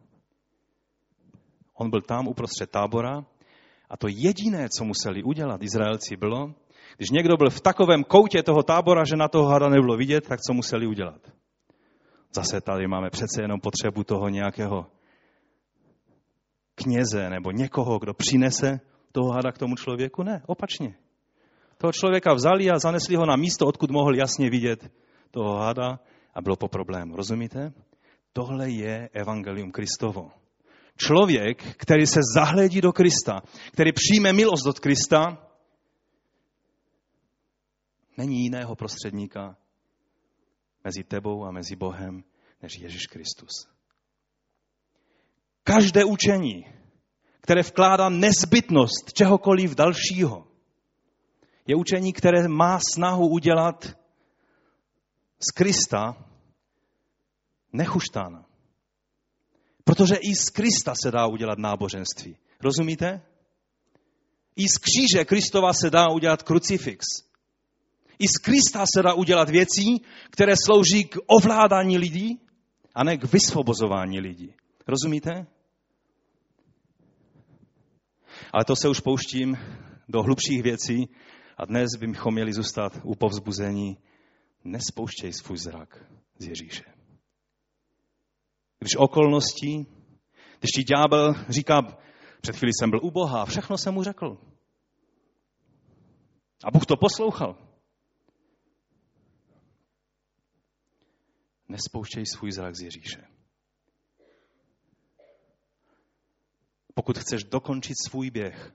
[1.77, 3.25] On byl tam uprostřed tábora
[3.89, 6.53] a to jediné, co museli udělat Izraelci, bylo,
[6.97, 10.39] když někdo byl v takovém koutě toho tábora, že na toho hada nebylo vidět, tak
[10.41, 11.21] co museli udělat?
[12.35, 14.85] Zase tady máme přece jenom potřebu toho nějakého
[16.75, 18.79] kněze nebo někoho, kdo přinese
[19.11, 20.23] toho hada k tomu člověku.
[20.23, 20.95] Ne, opačně.
[21.77, 24.91] Toho člověka vzali a zanesli ho na místo, odkud mohl jasně vidět
[25.31, 25.99] toho hada
[26.33, 27.15] a bylo po problému.
[27.15, 27.73] Rozumíte?
[28.33, 30.31] Tohle je evangelium Kristovo.
[30.97, 33.41] Člověk, který se zahledí do Krista,
[33.71, 35.47] který přijme milost od Krista,
[38.17, 39.57] není jiného prostředníka
[40.83, 42.23] mezi tebou a mezi Bohem,
[42.61, 43.67] než Ježíš Kristus.
[45.63, 46.65] Každé učení,
[47.41, 50.47] které vkládá nezbytnost čehokoliv dalšího,
[51.67, 53.97] je učení, které má snahu udělat
[55.39, 56.25] z Krista
[57.73, 58.46] nechuštána.
[59.87, 62.37] Protože i z Krista se dá udělat náboženství.
[62.61, 63.21] Rozumíte?
[64.55, 67.05] I z kříže Kristova se dá udělat krucifix.
[68.19, 72.39] I z Krista se dá udělat věcí, které slouží k ovládání lidí
[72.95, 74.53] a ne k vysvobozování lidí.
[74.87, 75.47] Rozumíte?
[78.53, 79.57] Ale to se už pouštím
[80.09, 81.09] do hlubších věcí
[81.57, 83.97] a dnes bychom měli zůstat u povzbuzení.
[84.63, 86.03] Nespouštěj svůj zrak
[86.39, 86.96] z Ježíše.
[88.79, 89.85] Když okolnosti,
[90.59, 91.81] když ti ďábel říká,
[92.41, 94.37] před chvíli jsem byl u Boha, všechno jsem mu řekl.
[96.63, 97.67] A Bůh to poslouchal.
[101.69, 103.27] Nespouštěj svůj zrak z Ježíše.
[106.93, 108.73] Pokud chceš dokončit svůj běh,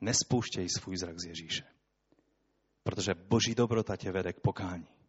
[0.00, 1.64] nespouštěj svůj zrak z Ježíše.
[2.82, 4.99] Protože boží dobrota tě vede k pokání.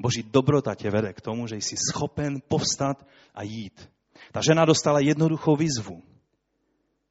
[0.00, 3.90] Boží dobrota tě vede k tomu, že jsi schopen povstat a jít.
[4.32, 6.02] Ta žena dostala jednoduchou výzvu.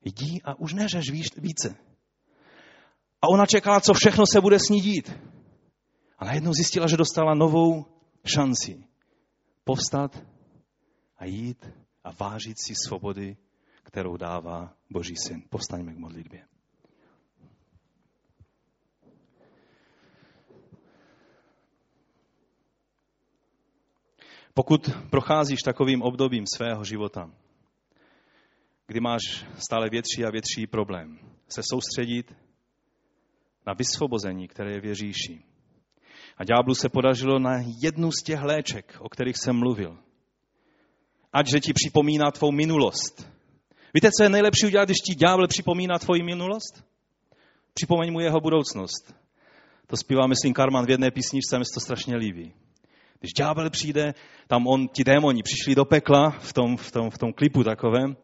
[0.06, 1.76] Jdi a už neřeš více.
[3.22, 5.20] A ona čekala, co všechno se bude s ní dít.
[6.18, 7.86] A najednou zjistila, že dostala novou
[8.26, 8.84] šanci
[9.64, 10.24] povstat
[11.18, 11.70] a jít
[12.04, 13.38] a vážit si svobody,
[13.84, 15.44] kterou dává Boží syn.
[15.50, 16.46] Povstaňme k modlitbě.
[24.54, 27.32] Pokud procházíš takovým obdobím svého života,
[28.88, 32.36] kdy máš stále větší a větší problém, se soustředit
[33.68, 35.44] na vysvobození, které je v Ježíši.
[36.38, 37.52] A ďáblu se podařilo na
[37.84, 39.98] jednu z těch léček, o kterých jsem mluvil.
[41.34, 43.30] Ať, že ti připomíná tvou minulost.
[43.94, 46.84] Víte, co je nejlepší udělat, když ti ďábel připomíná tvoji minulost?
[47.74, 49.16] Připomeň mu jeho budoucnost.
[49.88, 52.54] To zpívá, myslím, Karman v jedné písničce, mi se to strašně líbí.
[53.20, 54.14] Když ďábel přijde,
[54.48, 58.16] tam on, ti démoni přišli do pekla v tom, v tom, v tom klipu takovém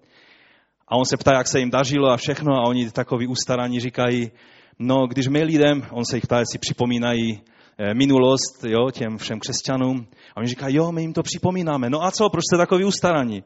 [0.88, 4.32] a on se ptá, jak se jim dařilo a všechno a oni takový ustaraní říkají,
[4.80, 7.42] no když my lidem, on se jich ptá, jestli připomínají
[7.78, 10.08] eh, minulost jo, těm všem křesťanům.
[10.36, 11.90] A oni říkají, jo, my jim to připomínáme.
[11.90, 13.44] No a co, proč jste takový ustaraní?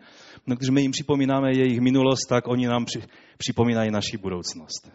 [0.48, 3.04] No když my jim připomínáme jejich minulost, tak oni nám při,
[3.38, 4.92] připomínají naši budoucnost.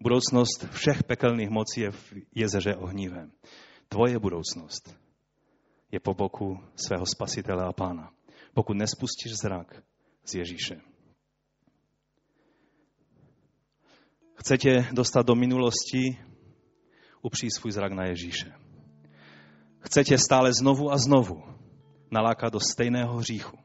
[0.00, 3.30] Budoucnost všech pekelných mocí je v jezeře ohnivém.
[3.88, 5.01] Tvoje budoucnost
[5.92, 8.12] je po boku svého spasitele a pána.
[8.54, 9.82] Pokud nespustíš zrak
[10.24, 10.80] z Ježíše.
[14.34, 16.18] Chce tě dostat do minulosti,
[17.22, 18.52] upří svůj zrak na Ježíše.
[19.78, 21.42] Chce tě stále znovu a znovu
[22.10, 23.58] nalákat do stejného hříchu.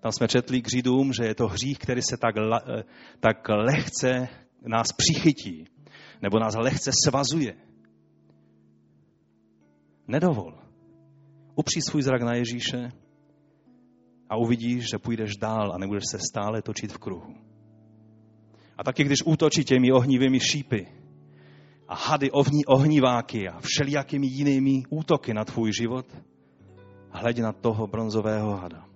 [0.00, 2.82] Tam jsme četli k Židům, že je to hřích, který se tak, eh,
[3.20, 4.28] tak lehce
[4.62, 5.64] nás přichytí,
[6.22, 7.54] nebo nás lehce svazuje.
[10.08, 10.65] Nedovol.
[11.56, 12.88] Upří svůj zrak na Ježíše
[14.28, 17.34] a uvidíš, že půjdeš dál a nebudeš se stále točit v kruhu.
[18.78, 20.86] A taky když útočí těmi ohnivými šípy
[21.88, 26.06] a hady ohní, ohniváky a všelijakými jinými útoky na tvůj život,
[27.10, 28.86] hleď na toho bronzového hada,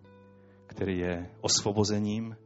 [0.67, 2.37] který je osvobozením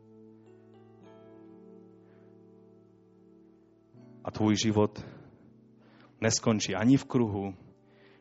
[4.25, 5.07] a tvůj život
[6.21, 7.55] neskončí ani v kruhu,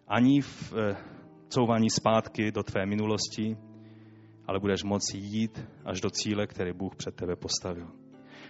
[0.08, 0.74] ani v
[1.54, 3.58] eh, couvání zpátky do tvé minulosti,
[4.48, 7.88] ale budeš moci jít až do cíle, který Bůh před tebe postavil.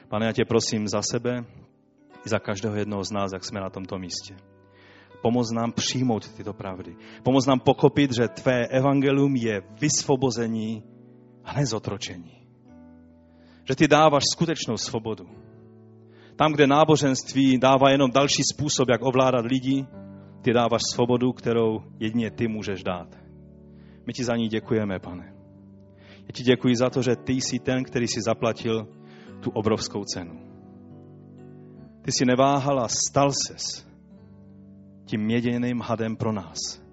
[0.08, 1.45] Pane, já tě prosím za sebe
[2.26, 4.36] i za každého jednoho z nás, jak jsme na tomto místě.
[5.22, 6.95] Pomoz nám přijmout tyto pravdy.
[7.24, 10.84] Pomoz nám pochopit, že tvé evangelium je vysvobození
[11.43, 12.47] a ne zotročení.
[13.64, 15.26] Že ty dáváš skutečnou svobodu.
[16.36, 19.86] Tam, kde náboženství dává jenom další způsob, jak ovládat lidi,
[20.44, 23.08] ty dáváš svobodu, kterou jedině ty můžeš dát.
[24.08, 25.34] My ti za ní děkujeme, pane.
[26.20, 28.88] Já ti děkuji za to, že ty jsi ten, který si zaplatil
[29.39, 30.39] tu obrovskou cenu.
[32.02, 33.88] Ty si neváhal a stal ses
[35.06, 36.84] tím měděným hadem pro nás.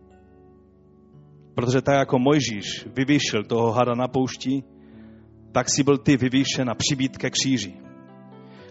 [1.54, 4.62] Protože tak jako Mojžíš vyvýšil toho hada na poušti,
[5.52, 7.74] tak si byl ty vyvýšen a přibít ke kříži.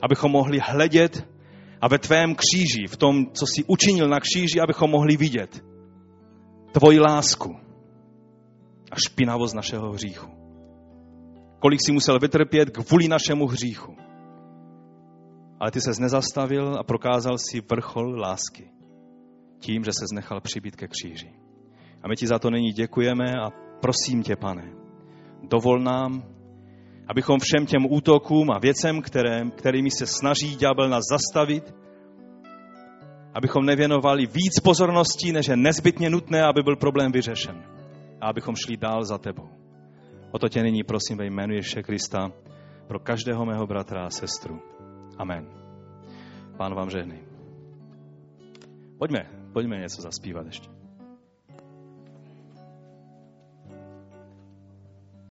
[0.02, 1.28] Abychom mohli hledět
[1.82, 5.64] a ve tvém kříži, v tom, co jsi učinil na kříži, abychom mohli vidět
[6.72, 7.56] tvoji lásku
[8.92, 10.28] a špinavost našeho hříchu.
[11.60, 13.96] Kolik jsi musel vytrpět kvůli našemu hříchu.
[15.60, 18.72] Ale ty ses nezastavil a prokázal si vrchol lásky
[19.60, 21.34] tím, že ses nechal přibít ke kříži.
[22.04, 23.50] A my ti za to nyní děkujeme a
[23.82, 24.74] prosím tě, pane,
[25.50, 26.24] dovol nám,
[27.10, 31.76] abychom všem těm útokům a věcem, které, kterými se snaží ďábel nás zastavit,
[33.34, 37.64] abychom nevěnovali víc pozorností, než je nezbytně nutné, aby byl problém vyřešen.
[38.22, 39.50] A abychom šli dál za tebou.
[40.32, 42.32] O to tě nyní prosím ve jménu Ježíše Krista
[42.88, 44.60] pro každého mého bratra a sestru.
[45.18, 45.48] Amen.
[46.58, 47.20] Pán vám žehnej.
[49.00, 50.79] Pojďme Poďme něco zaspívat ještě.